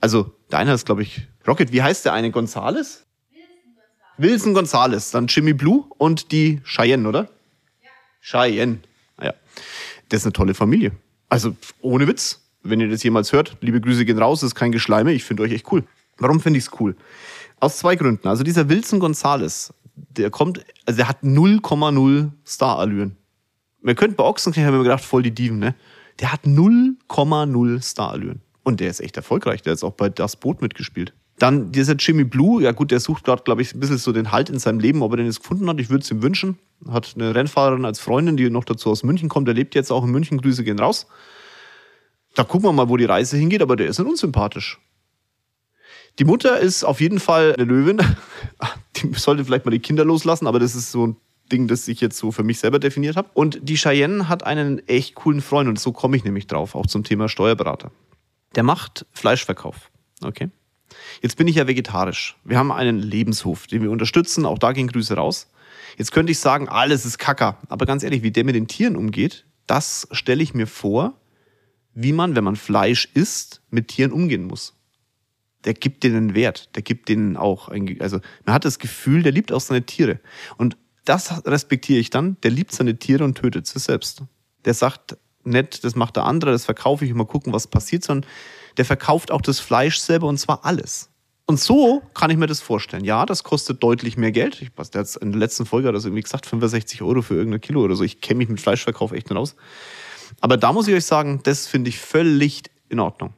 Also 0.00 0.34
der 0.50 0.58
eine 0.58 0.74
ist, 0.74 0.84
glaube 0.84 1.02
ich, 1.02 1.28
Rocket, 1.48 1.72
wie 1.72 1.82
heißt 1.82 2.04
der 2.04 2.12
eine? 2.12 2.30
Gonzales? 2.30 3.06
Wilson 4.18 4.52
Gonzales, 4.52 5.12
dann 5.12 5.28
Jimmy 5.28 5.54
Blue 5.54 5.84
und 5.96 6.30
die 6.30 6.60
Cheyenne, 6.64 7.08
oder? 7.08 7.30
Cheyenne. 8.22 8.78
Naja. 9.18 9.32
Ah 9.32 9.60
das 10.12 10.20
ist 10.20 10.26
eine 10.26 10.32
tolle 10.32 10.54
Familie. 10.54 10.92
Also 11.28 11.56
ohne 11.80 12.06
Witz. 12.06 12.38
Wenn 12.64 12.80
ihr 12.80 12.88
das 12.88 13.02
jemals 13.02 13.32
hört, 13.32 13.56
liebe 13.60 13.80
Grüße 13.80 14.04
gehen 14.04 14.18
raus, 14.18 14.40
das 14.40 14.48
ist 14.48 14.54
kein 14.54 14.70
Geschleime, 14.70 15.12
ich 15.12 15.24
finde 15.24 15.42
euch 15.42 15.50
echt 15.50 15.72
cool. 15.72 15.82
Warum 16.18 16.38
finde 16.38 16.58
ich 16.58 16.66
es 16.66 16.70
cool? 16.78 16.94
Aus 17.58 17.78
zwei 17.78 17.96
Gründen. 17.96 18.28
Also 18.28 18.44
dieser 18.44 18.68
Wilson 18.68 19.00
Gonzales, 19.00 19.74
der 19.96 20.30
kommt, 20.30 20.64
also 20.86 20.96
der 20.96 21.08
hat 21.08 21.24
0,0 21.24 22.30
Star-Allüren. 22.46 23.16
Man 23.80 23.96
könnte 23.96 24.14
bei 24.14 24.22
Ochsenknecht 24.22 24.64
haben 24.64 24.76
wir 24.76 24.84
gedacht, 24.84 25.02
voll 25.02 25.24
die 25.24 25.34
Dieven, 25.34 25.58
ne? 25.58 25.74
Der 26.20 26.32
hat 26.32 26.44
0,0 26.44 27.82
Star-Allüren. 27.82 28.42
Und 28.62 28.78
der 28.78 28.90
ist 28.90 29.00
echt 29.00 29.16
erfolgreich. 29.16 29.62
Der 29.62 29.72
hat 29.72 29.82
auch 29.82 29.94
bei 29.94 30.08
Das 30.08 30.36
Boot 30.36 30.62
mitgespielt. 30.62 31.12
Dann 31.42 31.72
dieser 31.72 31.96
Jimmy 31.96 32.22
Blue, 32.22 32.62
ja 32.62 32.70
gut, 32.70 32.92
der 32.92 33.00
sucht 33.00 33.24
gerade, 33.24 33.42
glaube 33.42 33.62
ich, 33.62 33.74
ein 33.74 33.80
bisschen 33.80 33.98
so 33.98 34.12
den 34.12 34.30
Halt 34.30 34.48
in 34.48 34.60
seinem 34.60 34.78
Leben, 34.78 35.02
ob 35.02 35.10
er 35.12 35.16
den 35.16 35.26
jetzt 35.26 35.40
gefunden 35.40 35.68
hat. 35.68 35.80
Ich 35.80 35.90
würde 35.90 36.04
es 36.04 36.10
ihm 36.12 36.22
wünschen. 36.22 36.56
Hat 36.88 37.14
eine 37.16 37.34
Rennfahrerin 37.34 37.84
als 37.84 37.98
Freundin, 37.98 38.36
die 38.36 38.48
noch 38.48 38.62
dazu 38.62 38.90
aus 38.90 39.02
München 39.02 39.28
kommt. 39.28 39.48
Er 39.48 39.54
lebt 39.54 39.74
jetzt 39.74 39.90
auch 39.90 40.04
in 40.04 40.12
München. 40.12 40.40
Grüße 40.40 40.62
gehen 40.62 40.78
raus. 40.78 41.08
Da 42.36 42.44
gucken 42.44 42.68
wir 42.68 42.72
mal, 42.72 42.88
wo 42.88 42.96
die 42.96 43.06
Reise 43.06 43.36
hingeht, 43.36 43.60
aber 43.60 43.74
der 43.74 43.88
ist 43.88 43.98
nicht 43.98 44.08
unsympathisch. 44.08 44.78
Die 46.20 46.24
Mutter 46.24 46.60
ist 46.60 46.84
auf 46.84 47.00
jeden 47.00 47.18
Fall 47.18 47.54
eine 47.54 47.64
Löwin. 47.64 47.98
Die 48.98 49.12
sollte 49.14 49.44
vielleicht 49.44 49.64
mal 49.64 49.72
die 49.72 49.80
Kinder 49.80 50.04
loslassen, 50.04 50.46
aber 50.46 50.60
das 50.60 50.76
ist 50.76 50.92
so 50.92 51.08
ein 51.08 51.16
Ding, 51.50 51.66
das 51.66 51.88
ich 51.88 52.00
jetzt 52.00 52.18
so 52.18 52.30
für 52.30 52.44
mich 52.44 52.60
selber 52.60 52.78
definiert 52.78 53.16
habe. 53.16 53.30
Und 53.34 53.58
die 53.68 53.74
Cheyenne 53.74 54.28
hat 54.28 54.44
einen 54.44 54.86
echt 54.86 55.16
coolen 55.16 55.40
Freund 55.40 55.68
und 55.68 55.80
so 55.80 55.90
komme 55.90 56.16
ich 56.16 56.22
nämlich 56.22 56.46
drauf, 56.46 56.76
auch 56.76 56.86
zum 56.86 57.02
Thema 57.02 57.28
Steuerberater. 57.28 57.90
Der 58.54 58.62
macht 58.62 59.06
Fleischverkauf. 59.12 59.90
Okay. 60.22 60.50
Jetzt 61.20 61.36
bin 61.36 61.48
ich 61.48 61.56
ja 61.56 61.66
vegetarisch. 61.66 62.36
Wir 62.44 62.58
haben 62.58 62.72
einen 62.72 62.98
Lebenshof, 62.98 63.66
den 63.66 63.82
wir 63.82 63.90
unterstützen. 63.90 64.46
Auch 64.46 64.58
da 64.58 64.72
gehen 64.72 64.88
Grüße 64.88 65.14
raus. 65.14 65.48
Jetzt 65.98 66.12
könnte 66.12 66.32
ich 66.32 66.38
sagen, 66.38 66.68
alles 66.68 67.04
ist 67.04 67.18
Kacker. 67.18 67.58
Aber 67.68 67.86
ganz 67.86 68.02
ehrlich, 68.02 68.22
wie 68.22 68.30
der 68.30 68.44
mit 68.44 68.54
den 68.54 68.68
Tieren 68.68 68.96
umgeht, 68.96 69.44
das 69.66 70.08
stelle 70.12 70.42
ich 70.42 70.54
mir 70.54 70.66
vor, 70.66 71.14
wie 71.94 72.12
man, 72.12 72.34
wenn 72.34 72.44
man 72.44 72.56
Fleisch 72.56 73.08
isst, 73.14 73.62
mit 73.70 73.88
Tieren 73.88 74.12
umgehen 74.12 74.44
muss. 74.44 74.74
Der 75.64 75.74
gibt 75.74 76.02
denen 76.02 76.34
Wert. 76.34 76.74
Der 76.74 76.82
gibt 76.82 77.08
denen 77.08 77.36
auch, 77.36 77.68
ein, 77.68 78.00
also 78.00 78.20
man 78.44 78.54
hat 78.54 78.64
das 78.64 78.78
Gefühl, 78.78 79.22
der 79.22 79.32
liebt 79.32 79.52
auch 79.52 79.60
seine 79.60 79.84
Tiere. 79.84 80.20
Und 80.56 80.76
das 81.04 81.44
respektiere 81.46 81.98
ich 81.98 82.10
dann. 82.10 82.36
Der 82.42 82.50
liebt 82.50 82.72
seine 82.72 82.96
Tiere 82.98 83.24
und 83.24 83.36
tötet 83.36 83.66
sie 83.66 83.78
selbst. 83.78 84.22
Der 84.64 84.74
sagt, 84.74 85.16
nicht, 85.44 85.84
das 85.84 85.94
macht 85.96 86.16
der 86.16 86.24
andere, 86.24 86.52
das 86.52 86.64
verkaufe 86.64 87.04
ich 87.04 87.10
und 87.10 87.18
mal 87.18 87.24
gucken, 87.24 87.52
was 87.52 87.66
passiert, 87.66 88.04
sondern 88.04 88.28
der 88.76 88.84
verkauft 88.84 89.30
auch 89.30 89.40
das 89.40 89.60
Fleisch 89.60 89.98
selber 89.98 90.26
und 90.26 90.38
zwar 90.38 90.64
alles. 90.64 91.10
Und 91.46 91.60
so 91.60 92.02
kann 92.14 92.30
ich 92.30 92.36
mir 92.36 92.46
das 92.46 92.60
vorstellen. 92.60 93.04
Ja, 93.04 93.26
das 93.26 93.44
kostet 93.44 93.82
deutlich 93.82 94.16
mehr 94.16 94.32
Geld. 94.32 94.62
Ich, 94.62 94.70
was, 94.76 94.90
der 94.90 95.02
hat 95.02 95.16
in 95.16 95.32
der 95.32 95.38
letzten 95.38 95.66
Folge 95.66 95.88
hat 95.88 95.94
das 95.94 96.04
irgendwie 96.04 96.22
gesagt, 96.22 96.46
65 96.46 97.02
Euro 97.02 97.20
für 97.20 97.34
irgendein 97.34 97.60
Kilo 97.60 97.82
oder 97.82 97.96
so. 97.96 98.04
Ich 98.04 98.20
kenne 98.20 98.38
mich 98.38 98.48
mit 98.48 98.60
Fleischverkauf 98.60 99.12
echt 99.12 99.28
nicht 99.28 99.38
aus. 99.38 99.56
Aber 100.40 100.56
da 100.56 100.72
muss 100.72 100.88
ich 100.88 100.94
euch 100.94 101.04
sagen, 101.04 101.40
das 101.42 101.66
finde 101.66 101.90
ich 101.90 101.98
völlig 101.98 102.62
in 102.88 103.00
Ordnung. 103.00 103.34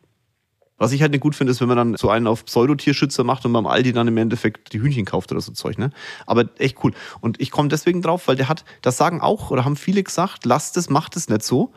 Was 0.76 0.92
ich 0.92 1.02
halt 1.02 1.12
nicht 1.12 1.20
gut 1.20 1.34
finde, 1.34 1.52
ist, 1.52 1.60
wenn 1.60 1.68
man 1.68 1.76
dann 1.76 1.96
so 1.96 2.10
einen 2.10 2.26
auf 2.26 2.44
Pseudotierschützer 2.44 3.24
macht 3.24 3.44
und 3.46 3.52
beim 3.52 3.66
Aldi 3.66 3.92
dann 3.92 4.08
im 4.08 4.16
Endeffekt 4.16 4.72
die 4.72 4.80
Hühnchen 4.80 5.04
kauft 5.04 5.30
oder 5.30 5.40
so 5.40 5.52
Zeug, 5.52 5.78
ne? 5.78 5.90
Aber 6.26 6.46
echt 6.58 6.82
cool. 6.82 6.92
Und 7.20 7.40
ich 7.40 7.52
komme 7.52 7.68
deswegen 7.68 8.02
drauf, 8.02 8.26
weil 8.26 8.36
der 8.36 8.48
hat, 8.48 8.64
das 8.82 8.96
sagen 8.96 9.20
auch 9.20 9.50
oder 9.50 9.64
haben 9.64 9.76
viele 9.76 10.02
gesagt, 10.02 10.44
lasst 10.44 10.76
es, 10.76 10.90
macht 10.90 11.16
es 11.16 11.28
nicht 11.28 11.42
so. 11.42 11.72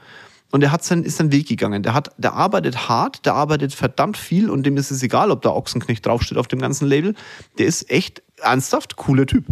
Und 0.51 0.63
er 0.63 0.71
hat 0.71 0.83
sein, 0.83 1.03
ist 1.03 1.17
seinen 1.17 1.31
Weg 1.31 1.47
gegangen. 1.47 1.83
Der 1.83 1.93
hat, 1.93 2.11
der 2.17 2.33
arbeitet 2.33 2.87
hart, 2.87 3.25
der 3.25 3.35
arbeitet 3.35 3.73
verdammt 3.73 4.17
viel 4.17 4.49
und 4.49 4.63
dem 4.63 4.77
ist 4.77 4.91
es 4.91 5.03
egal, 5.03 5.31
ob 5.31 5.41
da 5.41 5.49
Ochsenknecht 5.49 6.05
draufsteht 6.05 6.37
auf 6.37 6.47
dem 6.47 6.59
ganzen 6.59 6.87
Label. 6.87 7.15
Der 7.57 7.65
ist 7.65 7.89
echt 7.89 8.23
ernsthaft 8.37 8.95
cooler 8.95 9.25
Typ. 9.25 9.45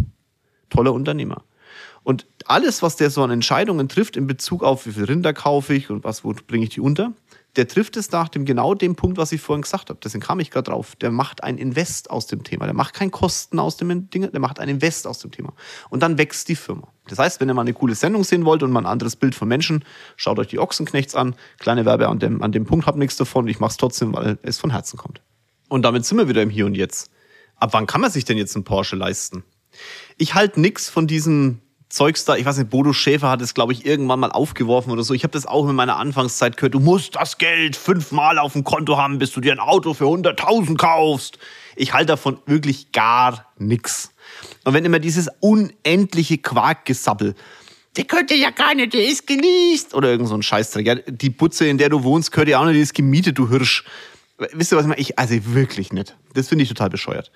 Toller 0.70 0.92
Unternehmer. 0.92 1.42
Und 2.02 2.26
alles, 2.46 2.82
was 2.82 2.96
der 2.96 3.10
so 3.10 3.22
an 3.22 3.30
Entscheidungen 3.30 3.88
trifft 3.88 4.16
in 4.16 4.26
Bezug 4.26 4.62
auf, 4.62 4.86
wie 4.86 4.92
viel 4.92 5.04
Rinder 5.04 5.32
kaufe 5.32 5.74
ich 5.74 5.90
und 5.90 6.04
was, 6.04 6.24
wo 6.24 6.32
bringe 6.46 6.64
ich 6.64 6.70
die 6.70 6.80
unter, 6.80 7.12
der 7.56 7.66
trifft 7.66 7.96
es 7.96 8.10
nach 8.10 8.28
dem 8.28 8.44
genau 8.44 8.74
dem 8.74 8.96
Punkt, 8.96 9.16
was 9.16 9.32
ich 9.32 9.40
vorhin 9.40 9.62
gesagt 9.62 9.88
habe. 9.88 9.98
Deswegen 10.02 10.22
kam 10.22 10.40
ich 10.40 10.50
gerade 10.50 10.70
drauf. 10.70 10.94
Der 10.96 11.10
macht 11.10 11.42
ein 11.42 11.56
Invest 11.56 12.10
aus 12.10 12.26
dem 12.26 12.44
Thema. 12.44 12.66
Der 12.66 12.74
macht 12.74 12.94
kein 12.94 13.10
Kosten 13.10 13.58
aus 13.58 13.76
dem 13.78 14.10
Ding, 14.10 14.30
der 14.30 14.40
macht 14.40 14.60
ein 14.60 14.68
Invest 14.68 15.06
aus 15.06 15.20
dem 15.20 15.30
Thema. 15.30 15.54
Und 15.88 16.02
dann 16.02 16.18
wächst 16.18 16.48
die 16.48 16.56
Firma. 16.56 16.88
Das 17.08 17.18
heißt, 17.18 17.40
wenn 17.40 17.48
ihr 17.48 17.54
mal 17.54 17.62
eine 17.62 17.72
coole 17.72 17.94
Sendung 17.94 18.24
sehen 18.24 18.44
wollt 18.44 18.62
und 18.62 18.70
mal 18.70 18.80
ein 18.80 18.86
anderes 18.86 19.16
Bild 19.16 19.34
von 19.34 19.48
Menschen, 19.48 19.84
schaut 20.16 20.38
euch 20.38 20.48
die 20.48 20.58
Ochsenknechts 20.58 21.14
an. 21.14 21.34
Kleine 21.58 21.84
Werbe 21.84 22.08
an 22.08 22.18
dem, 22.18 22.42
an 22.42 22.52
dem 22.52 22.66
Punkt, 22.66 22.86
habt 22.86 22.98
nichts 22.98 23.16
davon. 23.16 23.48
Ich 23.48 23.58
mache 23.58 23.70
es 23.70 23.76
trotzdem, 23.78 24.12
weil 24.12 24.38
es 24.42 24.58
von 24.58 24.70
Herzen 24.70 24.98
kommt. 24.98 25.22
Und 25.68 25.82
damit 25.82 26.04
sind 26.04 26.18
wir 26.18 26.28
wieder 26.28 26.42
im 26.42 26.50
Hier 26.50 26.66
und 26.66 26.74
Jetzt. 26.74 27.10
Ab 27.56 27.72
wann 27.72 27.86
kann 27.86 28.02
man 28.02 28.10
sich 28.10 28.24
denn 28.24 28.36
jetzt 28.36 28.54
einen 28.54 28.64
Porsche 28.64 28.96
leisten? 28.96 29.44
Ich 30.18 30.34
halte 30.34 30.60
nichts 30.60 30.88
von 30.88 31.06
diesem 31.06 31.60
Zeugs 31.96 32.26
da, 32.26 32.36
ich 32.36 32.44
weiß 32.44 32.58
nicht, 32.58 32.68
Bodo 32.68 32.92
Schäfer 32.92 33.30
hat 33.30 33.40
es, 33.40 33.54
glaube 33.54 33.72
ich, 33.72 33.86
irgendwann 33.86 34.20
mal 34.20 34.30
aufgeworfen 34.30 34.92
oder 34.92 35.02
so. 35.02 35.14
Ich 35.14 35.22
habe 35.22 35.32
das 35.32 35.46
auch 35.46 35.66
in 35.66 35.74
meiner 35.74 35.96
Anfangszeit 35.96 36.58
gehört. 36.58 36.74
Du 36.74 36.78
musst 36.78 37.16
das 37.16 37.38
Geld 37.38 37.74
fünfmal 37.74 38.38
auf 38.38 38.52
dem 38.52 38.64
Konto 38.64 38.98
haben, 38.98 39.18
bis 39.18 39.32
du 39.32 39.40
dir 39.40 39.52
ein 39.52 39.60
Auto 39.60 39.94
für 39.94 40.04
100.000 40.04 40.76
kaufst. 40.76 41.38
Ich 41.74 41.94
halte 41.94 42.08
davon 42.08 42.36
wirklich 42.44 42.92
gar 42.92 43.46
nichts. 43.56 44.12
Und 44.64 44.74
wenn 44.74 44.84
immer 44.84 44.98
dieses 44.98 45.30
unendliche 45.40 46.36
Quarkgesabbel, 46.36 47.34
der 47.96 48.04
könnte 48.04 48.34
ja 48.34 48.50
gar 48.50 48.74
nicht, 48.74 48.92
der 48.92 49.08
ist 49.08 49.26
geleast 49.26 49.94
oder 49.94 50.10
irgend 50.10 50.28
so 50.28 50.34
ein 50.34 50.42
Scheißdreck. 50.42 50.86
Ja, 50.86 50.96
die 50.96 51.30
Butze, 51.30 51.66
in 51.66 51.78
der 51.78 51.88
du 51.88 52.02
wohnst, 52.02 52.30
gehört 52.30 52.50
ja 52.50 52.60
auch 52.60 52.66
nicht, 52.66 52.76
die 52.76 52.80
ist 52.80 52.92
gemietet, 52.92 53.38
du 53.38 53.48
Hirsch. 53.48 53.84
Wisst 54.52 54.72
ihr, 54.72 54.76
was 54.76 54.84
ich 54.84 54.88
meine? 54.88 55.00
Ich, 55.00 55.18
also 55.18 55.34
wirklich 55.54 55.92
nicht. 55.94 56.14
Das 56.34 56.48
finde 56.48 56.62
ich 56.62 56.68
total 56.68 56.90
bescheuert. 56.90 57.32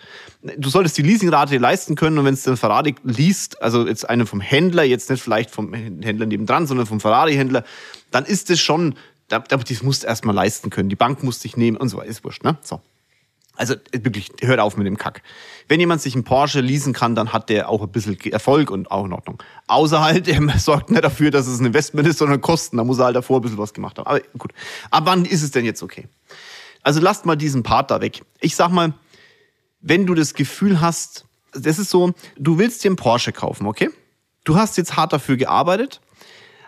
Du 0.59 0.69
solltest 0.69 0.99
die 0.99 1.03
Leasingrate 1.03 1.57
leisten 1.57 1.95
können 1.95 2.19
und 2.19 2.27
wenn 2.27 2.35
es 2.35 2.43
den 2.43 2.59
Ferrari 2.59 2.95
liest, 3.05 3.63
also 3.63 3.87
jetzt 3.87 4.09
einen 4.09 4.27
vom 4.27 4.41
Händler, 4.41 4.85
jetzt 4.85 5.09
nicht 5.09 5.23
vielleicht 5.23 5.51
vom 5.51 5.73
Händler 5.73 6.27
nebendran, 6.27 6.67
sondern 6.67 6.87
vom 6.87 7.01
Ferrari-Händler, 7.01 7.65
dann 8.11 8.27
ist 8.27 8.51
es 8.51 8.61
schon, 8.61 8.97
das 9.29 9.83
musst 9.83 10.03
du 10.03 10.09
erstmal 10.09 10.35
leisten 10.35 10.69
können. 10.69 10.91
Die 10.91 10.97
Bank 10.97 11.23
muss 11.23 11.39
dich 11.39 11.57
nehmen 11.57 11.79
und 11.79 11.89
so 11.89 11.97
weiter. 11.97 12.09
Ist 12.09 12.23
wurscht, 12.23 12.45
ne? 12.45 12.59
So. 12.61 12.83
Also 13.57 13.75
wirklich, 13.93 14.31
hört 14.41 14.59
auf 14.59 14.77
mit 14.77 14.87
dem 14.87 14.97
Kack. 14.97 15.23
Wenn 15.69 15.81
jemand 15.81 16.01
sich 16.01 16.15
einen 16.15 16.25
Porsche 16.25 16.61
leasen 16.61 16.93
kann, 16.93 17.15
dann 17.15 17.33
hat 17.33 17.49
der 17.49 17.69
auch 17.69 17.83
ein 17.83 17.91
bisschen 17.91 18.19
Erfolg 18.21 18.71
und 18.71 18.91
auch 18.91 19.05
in 19.05 19.13
Ordnung. 19.13 19.43
Außer 19.67 20.03
halt, 20.03 20.29
er 20.29 20.41
sorgt 20.59 20.91
nicht 20.91 21.05
dafür, 21.05 21.31
dass 21.31 21.47
es 21.47 21.61
ein 21.61 21.67
Investment 21.67 22.09
ist, 22.09 22.19
sondern 22.19 22.41
Kosten. 22.41 22.77
Da 22.77 22.85
muss 22.85 22.99
er 22.99 23.07
halt 23.07 23.17
davor 23.17 23.39
ein 23.39 23.43
bisschen 23.43 23.59
was 23.59 23.75
gemacht 23.75 23.99
haben. 23.99 24.07
Aber 24.07 24.21
gut. 24.39 24.53
Ab 24.91 25.03
wann 25.07 25.25
ist 25.25 25.43
es 25.43 25.51
denn 25.51 25.65
jetzt 25.65 25.83
okay? 25.83 26.09
Also 26.83 27.01
lasst 27.01 27.27
mal 27.27 27.37
diesen 27.37 27.63
Part 27.63 27.91
da 27.91 28.01
weg. 28.01 28.23
Ich 28.41 28.57
sag 28.57 28.71
mal, 28.71 28.95
wenn 29.81 30.07
du 30.07 30.15
das 30.15 30.35
Gefühl 30.35 30.81
hast, 30.81 31.27
das 31.53 31.79
ist 31.79 31.91
so, 31.91 32.13
du 32.37 32.59
willst 32.59 32.85
dir 32.85 32.89
einen 32.89 32.97
Porsche 32.97 33.33
kaufen, 33.33 33.67
okay? 33.67 33.91
Du 34.45 34.57
hast 34.57 34.77
jetzt 34.77 34.97
hart 34.97 35.13
dafür 35.13 35.37
gearbeitet, 35.37 36.01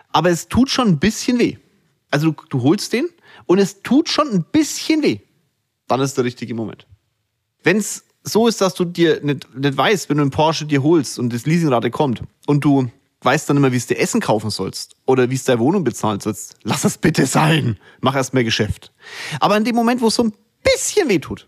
aber 0.09 0.29
es 0.29 0.47
tut 0.47 0.69
schon 0.69 0.87
ein 0.87 0.99
bisschen 0.99 1.39
weh. 1.39 1.57
Also 2.11 2.31
du, 2.31 2.43
du 2.49 2.61
holst 2.61 2.93
den 2.93 3.07
und 3.45 3.59
es 3.59 3.81
tut 3.81 4.09
schon 4.09 4.29
ein 4.29 4.43
bisschen 4.51 5.01
weh. 5.03 5.19
Dann 5.87 5.99
ist 5.99 6.17
der 6.17 6.23
richtige 6.23 6.53
Moment. 6.53 6.85
Wenn 7.63 7.77
es 7.77 8.05
so 8.23 8.47
ist, 8.47 8.61
dass 8.61 8.73
du 8.73 8.85
dir 8.85 9.21
nicht, 9.23 9.53
nicht 9.55 9.77
weißt, 9.77 10.09
wenn 10.09 10.17
du 10.17 10.23
einen 10.23 10.31
Porsche 10.31 10.65
dir 10.65 10.83
holst 10.83 11.19
und 11.19 11.33
das 11.33 11.45
Leasingrate 11.45 11.91
kommt 11.91 12.23
und 12.45 12.63
du 12.63 12.89
weißt 13.23 13.49
dann 13.49 13.57
immer, 13.57 13.71
wie 13.71 13.77
es 13.77 13.87
dir 13.87 13.99
Essen 13.99 14.21
kaufen 14.21 14.49
sollst 14.49 14.95
oder 15.05 15.29
wie 15.29 15.35
es 15.35 15.43
deine 15.43 15.59
Wohnung 15.59 15.83
bezahlen 15.83 16.19
sollst, 16.19 16.55
lass 16.63 16.83
es 16.83 16.97
bitte 16.97 17.25
sein. 17.25 17.77
Mach 18.01 18.15
erst 18.15 18.33
mehr 18.33 18.43
Geschäft. 18.43 18.93
Aber 19.39 19.57
in 19.57 19.63
dem 19.63 19.75
Moment, 19.75 20.01
wo 20.01 20.07
es 20.07 20.15
so 20.15 20.23
ein 20.23 20.33
bisschen 20.63 21.09
weh 21.09 21.19
tut, 21.19 21.47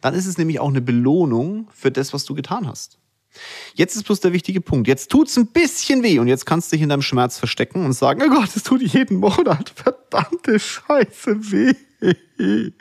dann 0.00 0.14
ist 0.14 0.26
es 0.26 0.38
nämlich 0.38 0.60
auch 0.60 0.68
eine 0.68 0.80
Belohnung 0.80 1.68
für 1.72 1.90
das, 1.90 2.12
was 2.12 2.24
du 2.24 2.34
getan 2.34 2.66
hast. 2.66 2.98
Jetzt 3.74 3.96
ist 3.96 4.04
bloß 4.04 4.20
der 4.20 4.32
wichtige 4.32 4.60
Punkt. 4.60 4.88
Jetzt 4.88 5.10
tut 5.10 5.28
es 5.28 5.36
ein 5.36 5.48
bisschen 5.48 6.02
weh 6.02 6.18
und 6.18 6.28
jetzt 6.28 6.46
kannst 6.46 6.72
du 6.72 6.76
dich 6.76 6.82
in 6.82 6.88
deinem 6.88 7.02
Schmerz 7.02 7.38
verstecken 7.38 7.84
und 7.84 7.92
sagen, 7.92 8.22
oh 8.24 8.30
Gott, 8.30 8.56
es 8.56 8.62
tut 8.62 8.82
jeden 8.82 9.18
Monat 9.18 9.70
verdammte 9.74 10.58
Scheiße 10.58 11.52
weh. 11.52 12.72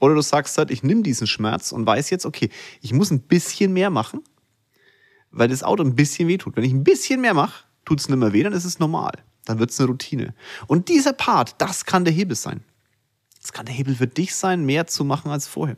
Oder 0.00 0.14
du 0.14 0.20
sagst 0.20 0.58
halt, 0.58 0.70
ich 0.70 0.82
nehme 0.82 1.02
diesen 1.02 1.26
Schmerz 1.26 1.72
und 1.72 1.86
weiß 1.86 2.10
jetzt, 2.10 2.26
okay, 2.26 2.50
ich 2.80 2.92
muss 2.92 3.10
ein 3.10 3.20
bisschen 3.20 3.72
mehr 3.72 3.90
machen 3.90 4.22
weil 5.34 5.48
das 5.48 5.62
Auto 5.62 5.82
ein 5.82 5.96
bisschen 5.96 6.28
weh 6.28 6.38
tut. 6.38 6.56
Wenn 6.56 6.64
ich 6.64 6.72
ein 6.72 6.84
bisschen 6.84 7.20
mehr 7.20 7.34
mache, 7.34 7.64
tut 7.84 8.00
es 8.00 8.08
nicht 8.08 8.18
mehr 8.18 8.32
weh, 8.32 8.42
dann 8.42 8.52
ist 8.52 8.64
es 8.64 8.78
normal. 8.78 9.12
Dann 9.44 9.58
wird 9.58 9.70
es 9.70 9.80
eine 9.80 9.88
Routine. 9.88 10.34
Und 10.66 10.88
dieser 10.88 11.12
Part, 11.12 11.56
das 11.58 11.84
kann 11.84 12.04
der 12.04 12.14
Hebel 12.14 12.36
sein. 12.36 12.62
Das 13.40 13.52
kann 13.52 13.66
der 13.66 13.74
Hebel 13.74 13.94
für 13.94 14.06
dich 14.06 14.34
sein, 14.34 14.64
mehr 14.64 14.86
zu 14.86 15.04
machen 15.04 15.30
als 15.30 15.46
vorher. 15.46 15.76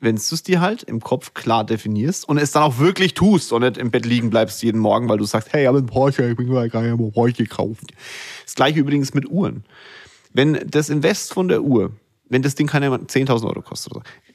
Wenn 0.00 0.14
du 0.14 0.22
es 0.34 0.42
dir 0.44 0.60
halt 0.60 0.84
im 0.84 1.00
Kopf 1.00 1.34
klar 1.34 1.64
definierst 1.64 2.26
und 2.28 2.38
es 2.38 2.52
dann 2.52 2.62
auch 2.62 2.78
wirklich 2.78 3.14
tust 3.14 3.52
und 3.52 3.62
nicht 3.62 3.76
im 3.76 3.90
Bett 3.90 4.06
liegen 4.06 4.30
bleibst 4.30 4.62
jeden 4.62 4.80
Morgen, 4.80 5.08
weil 5.08 5.18
du 5.18 5.24
sagst, 5.24 5.52
hey, 5.52 5.62
ich 5.62 5.66
habe 5.68 5.78
einen 5.78 5.88
Porsche, 5.88 6.30
ich 6.30 6.36
bin 6.36 6.46
gerade 6.46 6.78
einen 6.78 7.12
Porsche 7.12 7.34
gekauft. 7.34 7.92
Das 8.44 8.54
gleiche 8.54 8.78
übrigens 8.78 9.12
mit 9.12 9.28
Uhren. 9.28 9.64
Wenn 10.32 10.54
das 10.66 10.88
Invest 10.88 11.34
von 11.34 11.48
der 11.48 11.62
Uhr, 11.62 11.92
wenn 12.28 12.42
das 12.42 12.54
Ding 12.54 12.66
keine 12.66 12.88
10.000 12.88 13.46
Euro 13.46 13.62
kostet, 13.62 13.92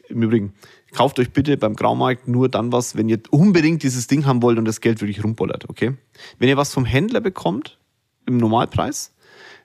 im 0.10 0.21
Übrigen, 0.21 0.53
kauft 0.91 1.19
euch 1.19 1.32
bitte 1.32 1.58
beim 1.58 1.75
Graumarkt 1.75 2.27
nur 2.27 2.49
dann 2.49 2.71
was, 2.71 2.95
wenn 2.95 3.10
ihr 3.10 3.19
unbedingt 3.29 3.84
dieses 3.84 4.08
Ding 4.08 4.25
haben 4.25 4.41
wollt 4.41 4.58
und 4.58 4.65
das 4.65 4.82
Geld 4.82 5.01
wirklich 5.01 5.23
rumbollert, 5.23 5.69
okay? 5.69 5.95
Wenn 6.39 6.49
ihr 6.49 6.58
was 6.58 6.73
vom 6.73 6.86
Händler 6.86 7.21
bekommt, 7.21 7.77
im 8.25 8.38
Normalpreis, 8.38 9.13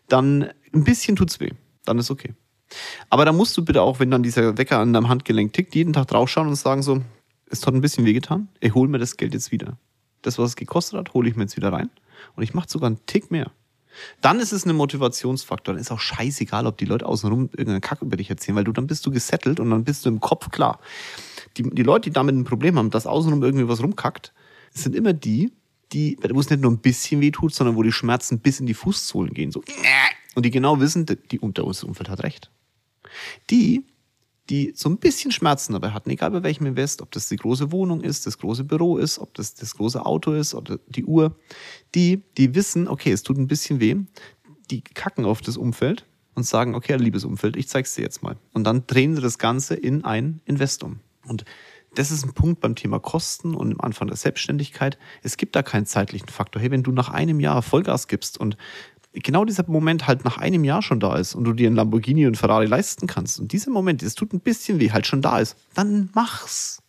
dann 0.09 0.51
ein 0.73 0.85
bisschen 0.85 1.17
tut's 1.17 1.41
weh. 1.41 1.51
Dann 1.85 1.99
ist 1.99 2.11
okay. 2.11 2.35
Aber 3.09 3.25
da 3.25 3.33
musst 3.33 3.57
du 3.57 3.64
bitte 3.64 3.83
auch, 3.83 4.01
wenn 4.01 4.11
dann 4.11 4.23
dieser 4.23 4.59
Wecker 4.59 4.79
an 4.79 4.93
deinem 4.93 5.09
Handgelenk 5.09 5.53
tickt, 5.53 5.75
jeden 5.75 5.93
Tag 5.93 6.09
draufschauen 6.09 6.49
und 6.49 6.57
sagen 6.57 6.83
so, 6.83 7.03
es 7.51 7.67
hat 7.67 7.75
ein 7.75 7.81
bisschen 7.81 8.05
wehgetan, 8.05 8.49
ich 8.61 8.75
hole 8.75 8.91
mir 8.91 8.99
das 8.99 9.17
Geld 9.17 9.33
jetzt 9.33 9.53
wieder. 9.53 9.79
Das, 10.23 10.38
was 10.38 10.51
es 10.51 10.57
gekostet 10.57 10.99
hat, 10.99 11.14
hole 11.14 11.29
ich 11.29 11.37
mir 11.37 11.45
jetzt 11.45 11.57
wieder 11.57 11.73
rein. 11.73 11.91
Und 12.35 12.43
ich 12.43 12.53
mache 12.53 12.69
sogar 12.69 12.88
einen 12.88 13.07
Tick 13.07 13.31
mehr. 13.31 13.53
Dann 14.21 14.41
ist 14.41 14.53
es 14.53 14.67
ein 14.67 14.75
Motivationsfaktor. 14.75 15.75
Dann 15.75 15.81
ist 15.81 15.91
auch 15.91 16.01
scheißegal, 16.01 16.67
ob 16.67 16.79
die 16.79 16.85
Leute 16.85 17.07
außenrum 17.07 17.51
irgendeinen 17.53 17.81
Kack 17.81 18.03
über 18.03 18.17
dich 18.17 18.31
erzählen, 18.31 18.57
weil 18.57 18.65
du 18.65 18.73
dann 18.73 18.87
bist 18.87 19.05
du 19.07 19.11
gesettelt 19.11 19.61
und 19.61 19.71
dann 19.71 19.85
bist 19.85 20.05
du 20.05 20.09
im 20.09 20.21
Kopf 20.21 20.51
klar. 20.51 20.81
Die, 21.57 21.63
die 21.63 21.83
Leute, 21.83 22.11
die 22.11 22.15
damit 22.15 22.35
ein 22.35 22.45
Problem 22.45 22.79
haben, 22.79 22.91
dass 22.91 23.07
außenrum 23.07 23.43
irgendwie 23.43 23.69
was 23.69 23.83
rumkackt, 23.83 24.33
sind 24.71 24.95
immer 24.95 25.13
die, 25.13 25.53
die, 25.93 26.19
wo 26.31 26.41
es 26.41 26.51
nicht 26.51 26.63
nur 26.63 26.71
ein 26.71 26.79
bisschen 26.79 27.21
weh 27.21 27.31
tut, 27.31 27.55
sondern 27.55 27.77
wo 27.77 27.83
die 27.83 27.93
Schmerzen 27.93 28.41
bis 28.41 28.61
in 28.61 28.67
die 28.67 28.75
Fußsohlen 28.75 29.33
gehen. 29.33 29.51
So. 29.51 29.63
Und 30.35 30.45
die 30.45 30.51
genau 30.51 30.81
wissen, 30.81 31.07
die 31.31 31.39
unter 31.39 31.65
uns 31.65 31.83
Umfeld 31.83 32.09
hat 32.09 32.23
recht. 32.23 32.51
Die, 33.51 33.85
die 34.51 34.73
so 34.75 34.89
ein 34.89 34.99
bisschen 34.99 35.31
Schmerzen 35.31 35.75
dabei 35.75 35.91
hatten, 35.91 36.11
egal 36.11 36.31
bei 36.31 36.43
welchem 36.43 36.67
Invest, 36.67 37.03
ob 37.03 37.11
das 37.13 37.29
die 37.29 37.37
große 37.37 37.71
Wohnung 37.71 38.01
ist, 38.01 38.27
das 38.27 38.39
große 38.39 38.65
Büro 38.65 38.97
ist, 38.97 39.19
ob 39.19 39.35
das 39.35 39.55
das 39.55 39.75
große 39.75 40.05
Auto 40.05 40.33
ist 40.33 40.55
oder 40.55 40.79
die 40.87 41.05
Uhr, 41.05 41.37
die, 41.95 42.23
die 42.37 42.55
wissen, 42.55 42.89
okay, 42.89 43.13
es 43.13 43.23
tut 43.23 43.37
ein 43.37 43.47
bisschen 43.47 43.81
weh, 43.81 43.97
die 44.71 44.83
kacken 44.83 45.25
auf 45.25 45.41
das 45.41 45.57
Umfeld 45.57 46.07
und 46.35 46.45
sagen, 46.45 46.75
okay, 46.75 46.97
liebes 46.97 47.25
Umfeld, 47.25 47.57
ich 47.57 47.69
zeig's 47.69 47.95
dir 47.95 48.03
jetzt 48.03 48.23
mal. 48.23 48.37
Und 48.53 48.65
dann 48.65 48.87
drehen 48.87 49.15
sie 49.15 49.21
das 49.21 49.39
Ganze 49.39 49.75
in 49.75 50.05
ein 50.05 50.41
Investum. 50.45 51.01
Und 51.27 51.45
das 51.95 52.11
ist 52.11 52.25
ein 52.25 52.33
Punkt 52.33 52.61
beim 52.61 52.75
Thema 52.75 53.01
Kosten 53.01 53.55
und 53.55 53.73
am 53.73 53.81
Anfang 53.81 54.09
der 54.09 54.17
Selbstständigkeit. 54.17 54.99
Es 55.23 55.37
gibt 55.37 55.57
da 55.57 55.63
keinen 55.63 55.87
zeitlichen 55.87 56.29
Faktor. 56.29 56.61
Hey, 56.63 56.71
wenn 56.71 56.83
du 56.83 56.93
nach 56.93 57.09
einem 57.09 57.41
Jahr 57.41 57.63
Vollgas 57.63 58.09
gibst 58.09 58.39
und 58.39 58.57
genau 59.12 59.44
dieser 59.44 59.68
Moment 59.68 60.07
halt 60.07 60.25
nach 60.25 60.38
einem 60.38 60.64
Jahr 60.64 60.83
schon 60.83 61.01
da 61.01 61.16
ist 61.16 61.35
und 61.35 61.44
du 61.44 61.53
dir 61.53 61.66
einen 61.66 61.77
Lamborghini 61.77 62.27
und 62.27 62.37
Ferrari 62.37 62.66
leisten 62.66 63.07
kannst 63.07 63.40
und 63.40 63.53
dieser 63.53 63.71
Moment, 63.71 64.03
das 64.03 64.14
tut 64.14 64.33
ein 64.33 64.40
bisschen 64.40 64.81
weh, 64.81 64.90
halt 64.90 65.07
schon 65.07 65.23
da 65.23 65.38
ist, 65.38 65.57
dann 65.75 66.11
mach's. 66.14 66.83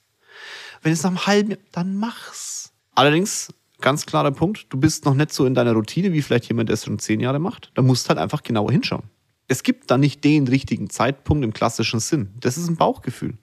Wenn 0.81 0.93
es 0.93 1.03
nach 1.03 1.09
einem 1.09 1.25
halben 1.25 1.51
Jahr, 1.51 1.59
dann 1.71 1.95
mach's. 1.97 2.71
Allerdings, 2.95 3.53
ganz 3.81 4.05
klarer 4.05 4.31
Punkt, 4.31 4.67
du 4.69 4.77
bist 4.77 5.05
noch 5.05 5.13
nicht 5.13 5.33
so 5.33 5.45
in 5.45 5.53
deiner 5.53 5.73
Routine 5.73 6.13
wie 6.13 6.21
vielleicht 6.21 6.47
jemand, 6.47 6.69
der 6.69 6.75
es 6.75 6.85
schon 6.85 6.99
zehn 6.99 7.19
Jahre 7.19 7.39
macht. 7.39 7.71
Da 7.75 7.81
musst 7.81 8.09
halt 8.09 8.19
einfach 8.19 8.43
genauer 8.43 8.71
hinschauen. 8.71 9.03
Es 9.47 9.63
gibt 9.63 9.89
da 9.89 9.97
nicht 9.97 10.23
den 10.23 10.47
richtigen 10.47 10.89
Zeitpunkt 10.89 11.43
im 11.43 11.53
klassischen 11.53 11.99
Sinn. 11.99 12.29
Das 12.39 12.57
ist 12.57 12.69
ein 12.69 12.75
Bauchgefühl. 12.75 13.37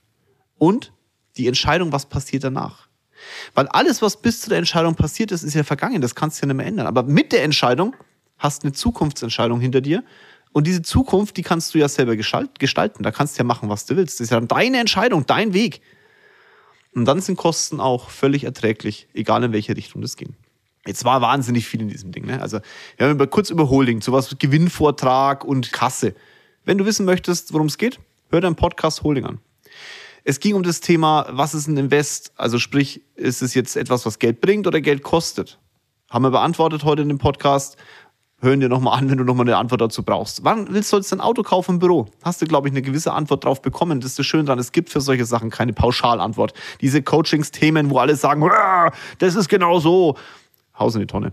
Und 0.56 0.92
die 1.36 1.48
Entscheidung, 1.48 1.92
was 1.92 2.06
passiert 2.06 2.44
danach. 2.44 2.88
Weil 3.54 3.66
alles, 3.68 4.02
was 4.02 4.20
bis 4.20 4.40
zu 4.40 4.48
der 4.48 4.58
Entscheidung 4.58 4.94
passiert 4.94 5.32
ist, 5.32 5.42
ist 5.42 5.54
ja 5.54 5.64
vergangen. 5.64 6.00
Das 6.00 6.14
kannst 6.14 6.38
du 6.38 6.46
ja 6.46 6.48
nicht 6.48 6.56
mehr 6.56 6.66
ändern. 6.66 6.86
Aber 6.86 7.02
mit 7.02 7.32
der 7.32 7.42
Entscheidung 7.42 7.96
hast 8.38 8.64
eine 8.64 8.72
Zukunftsentscheidung 8.72 9.60
hinter 9.60 9.80
dir. 9.80 10.04
Und 10.52 10.66
diese 10.66 10.82
Zukunft, 10.82 11.36
die 11.36 11.42
kannst 11.42 11.74
du 11.74 11.78
ja 11.78 11.88
selber 11.88 12.16
gestalten. 12.16 13.02
Da 13.02 13.10
kannst 13.10 13.36
du 13.36 13.42
ja 13.42 13.44
machen, 13.44 13.68
was 13.68 13.86
du 13.86 13.96
willst. 13.96 14.20
Das 14.20 14.26
ist 14.26 14.30
ja 14.30 14.40
deine 14.40 14.78
Entscheidung, 14.78 15.26
dein 15.26 15.52
Weg. 15.52 15.82
Und 16.94 17.04
dann 17.04 17.20
sind 17.20 17.36
Kosten 17.36 17.78
auch 17.78 18.08
völlig 18.08 18.44
erträglich, 18.44 19.06
egal 19.12 19.44
in 19.44 19.52
welche 19.52 19.76
Richtung 19.76 20.00
das 20.00 20.16
ging. 20.16 20.34
Jetzt 20.86 21.04
war 21.04 21.20
wahnsinnig 21.20 21.66
viel 21.66 21.82
in 21.82 21.88
diesem 21.88 22.12
Ding. 22.12 22.24
Ne? 22.24 22.40
Also 22.40 22.60
wir 22.96 23.06
haben 23.06 23.16
über, 23.16 23.26
kurz 23.26 23.50
über 23.50 23.68
Holding, 23.68 24.00
sowas 24.00 24.30
wie 24.30 24.36
Gewinnvortrag 24.38 25.44
und 25.44 25.72
Kasse. 25.72 26.14
Wenn 26.64 26.78
du 26.78 26.86
wissen 26.86 27.04
möchtest, 27.04 27.52
worum 27.52 27.66
es 27.66 27.76
geht, 27.76 27.98
hör 28.30 28.40
deinen 28.40 28.56
Podcast 28.56 29.02
Holding 29.02 29.26
an. 29.26 29.38
Es 30.24 30.40
ging 30.40 30.54
um 30.54 30.62
das 30.62 30.80
Thema, 30.80 31.26
was 31.30 31.54
ist 31.54 31.66
ein 31.66 31.76
Invest? 31.76 32.32
Also 32.36 32.58
sprich, 32.58 33.02
ist 33.14 33.42
es 33.42 33.54
jetzt 33.54 33.76
etwas, 33.76 34.06
was 34.06 34.18
Geld 34.18 34.40
bringt 34.40 34.66
oder 34.66 34.80
Geld 34.80 35.02
kostet? 35.02 35.58
Haben 36.08 36.24
wir 36.24 36.30
beantwortet 36.30 36.82
heute 36.84 37.02
in 37.02 37.08
dem 37.08 37.18
Podcast. 37.18 37.76
Hören 38.38 38.60
dir 38.60 38.68
nochmal 38.68 38.98
an, 38.98 39.08
wenn 39.08 39.16
du 39.16 39.24
nochmal 39.24 39.46
eine 39.46 39.56
Antwort 39.56 39.80
dazu 39.80 40.02
brauchst. 40.02 40.44
Wann 40.44 40.72
willst 40.72 40.92
du 40.92 40.96
jetzt 40.96 41.10
ein 41.12 41.22
Auto 41.22 41.42
kaufen 41.42 41.72
im 41.72 41.78
Büro? 41.78 42.06
Hast 42.22 42.42
du, 42.42 42.46
glaube 42.46 42.68
ich, 42.68 42.72
eine 42.72 42.82
gewisse 42.82 43.14
Antwort 43.14 43.44
drauf 43.44 43.62
bekommen. 43.62 44.00
Das 44.00 44.10
ist 44.10 44.18
das 44.18 44.26
Schöne 44.26 44.44
daran, 44.44 44.58
es 44.58 44.72
gibt 44.72 44.90
für 44.90 45.00
solche 45.00 45.24
Sachen 45.24 45.48
keine 45.48 45.72
Pauschalantwort. 45.72 46.52
Diese 46.82 47.02
Coachings-Themen, 47.02 47.88
wo 47.88 47.98
alle 47.98 48.14
sagen, 48.14 48.46
das 49.18 49.36
ist 49.36 49.48
genau 49.48 49.80
so. 49.80 50.16
Haus 50.78 50.94
in 50.94 51.00
die 51.00 51.06
Tonne. 51.06 51.32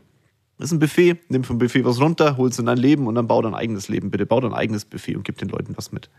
Das 0.57 0.67
ist 0.69 0.71
ein 0.71 0.79
Buffet, 0.79 1.19
nimm 1.27 1.43
vom 1.43 1.57
Buffet 1.57 1.83
was 1.83 1.99
runter, 1.99 2.37
hol's 2.37 2.57
in 2.57 2.67
dein 2.67 2.77
Leben 2.77 3.07
und 3.07 3.15
dann 3.15 3.27
bau 3.27 3.41
dein 3.41 3.53
eigenes 3.53 3.89
Leben. 3.89 4.09
Bitte 4.09 4.25
bau 4.25 4.39
dein 4.39 4.53
eigenes 4.53 4.85
Buffet 4.85 5.17
und 5.17 5.23
gib 5.23 5.37
den 5.39 5.49
Leuten 5.49 5.75
was 5.75 5.91
mit. 5.91 6.09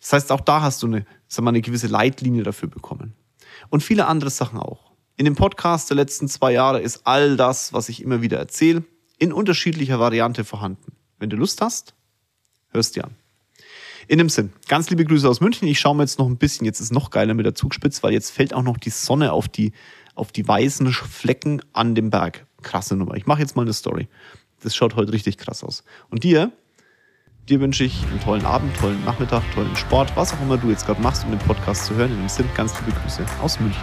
Das 0.00 0.14
heißt, 0.14 0.32
auch 0.32 0.40
da 0.40 0.62
hast 0.62 0.82
du 0.82 0.86
eine, 0.86 1.04
sag 1.26 1.44
mal, 1.44 1.50
eine 1.50 1.60
gewisse 1.60 1.88
Leitlinie 1.88 2.44
dafür 2.44 2.70
bekommen. 2.70 3.12
Und 3.68 3.82
viele 3.82 4.06
andere 4.06 4.30
Sachen 4.30 4.58
auch. 4.58 4.92
In 5.16 5.26
dem 5.26 5.34
Podcast 5.34 5.90
der 5.90 5.96
letzten 5.96 6.28
zwei 6.28 6.52
Jahre 6.52 6.80
ist 6.80 7.06
all 7.06 7.36
das, 7.36 7.74
was 7.74 7.88
ich 7.90 8.02
immer 8.02 8.22
wieder 8.22 8.38
erzähle, 8.38 8.84
in 9.18 9.32
unterschiedlicher 9.32 9.98
Variante 9.98 10.44
vorhanden. 10.44 10.92
Wenn 11.18 11.30
du 11.30 11.36
Lust 11.36 11.60
hast, 11.60 11.94
hörst 12.70 12.96
dir 12.96 13.04
an. 13.04 13.14
In 14.06 14.18
dem 14.18 14.30
Sinn, 14.30 14.52
ganz 14.68 14.88
liebe 14.88 15.04
Grüße 15.04 15.28
aus 15.28 15.40
München. 15.40 15.68
Ich 15.68 15.80
schaue 15.80 15.94
mir 15.94 16.02
jetzt 16.02 16.18
noch 16.18 16.26
ein 16.26 16.38
bisschen, 16.38 16.64
jetzt 16.64 16.80
ist 16.80 16.92
noch 16.92 17.10
geiler 17.10 17.34
mit 17.34 17.44
der 17.44 17.54
Zugspitze, 17.54 18.02
weil 18.02 18.12
jetzt 18.12 18.30
fällt 18.30 18.54
auch 18.54 18.62
noch 18.62 18.78
die 18.78 18.90
Sonne 18.90 19.32
auf 19.32 19.48
die, 19.48 19.72
auf 20.14 20.32
die 20.32 20.46
weißen 20.46 20.90
Flecken 20.92 21.60
an 21.74 21.94
dem 21.94 22.10
Berg. 22.10 22.46
Krasse 22.62 22.96
Nummer. 22.96 23.16
Ich 23.16 23.26
mache 23.26 23.40
jetzt 23.40 23.54
mal 23.54 23.62
eine 23.62 23.74
Story. 23.74 24.08
Das 24.62 24.74
schaut 24.74 24.96
heute 24.96 25.12
richtig 25.12 25.36
krass 25.36 25.62
aus. 25.62 25.84
Und 26.08 26.24
dir, 26.24 26.52
dir 27.48 27.60
wünsche 27.60 27.84
ich 27.84 28.02
einen 28.06 28.20
tollen 28.20 28.46
Abend, 28.46 28.74
tollen 28.78 29.04
Nachmittag, 29.04 29.42
tollen 29.52 29.76
Sport, 29.76 30.16
was 30.16 30.32
auch 30.32 30.40
immer 30.40 30.56
du 30.56 30.70
jetzt 30.70 30.86
gerade 30.86 31.02
machst, 31.02 31.24
um 31.24 31.30
den 31.30 31.40
Podcast 31.40 31.84
zu 31.84 31.94
hören. 31.94 32.10
In 32.12 32.18
dem 32.18 32.28
Sinn, 32.28 32.48
ganz 32.56 32.72
liebe 32.80 32.98
Grüße 32.98 33.24
aus 33.42 33.60
München. 33.60 33.82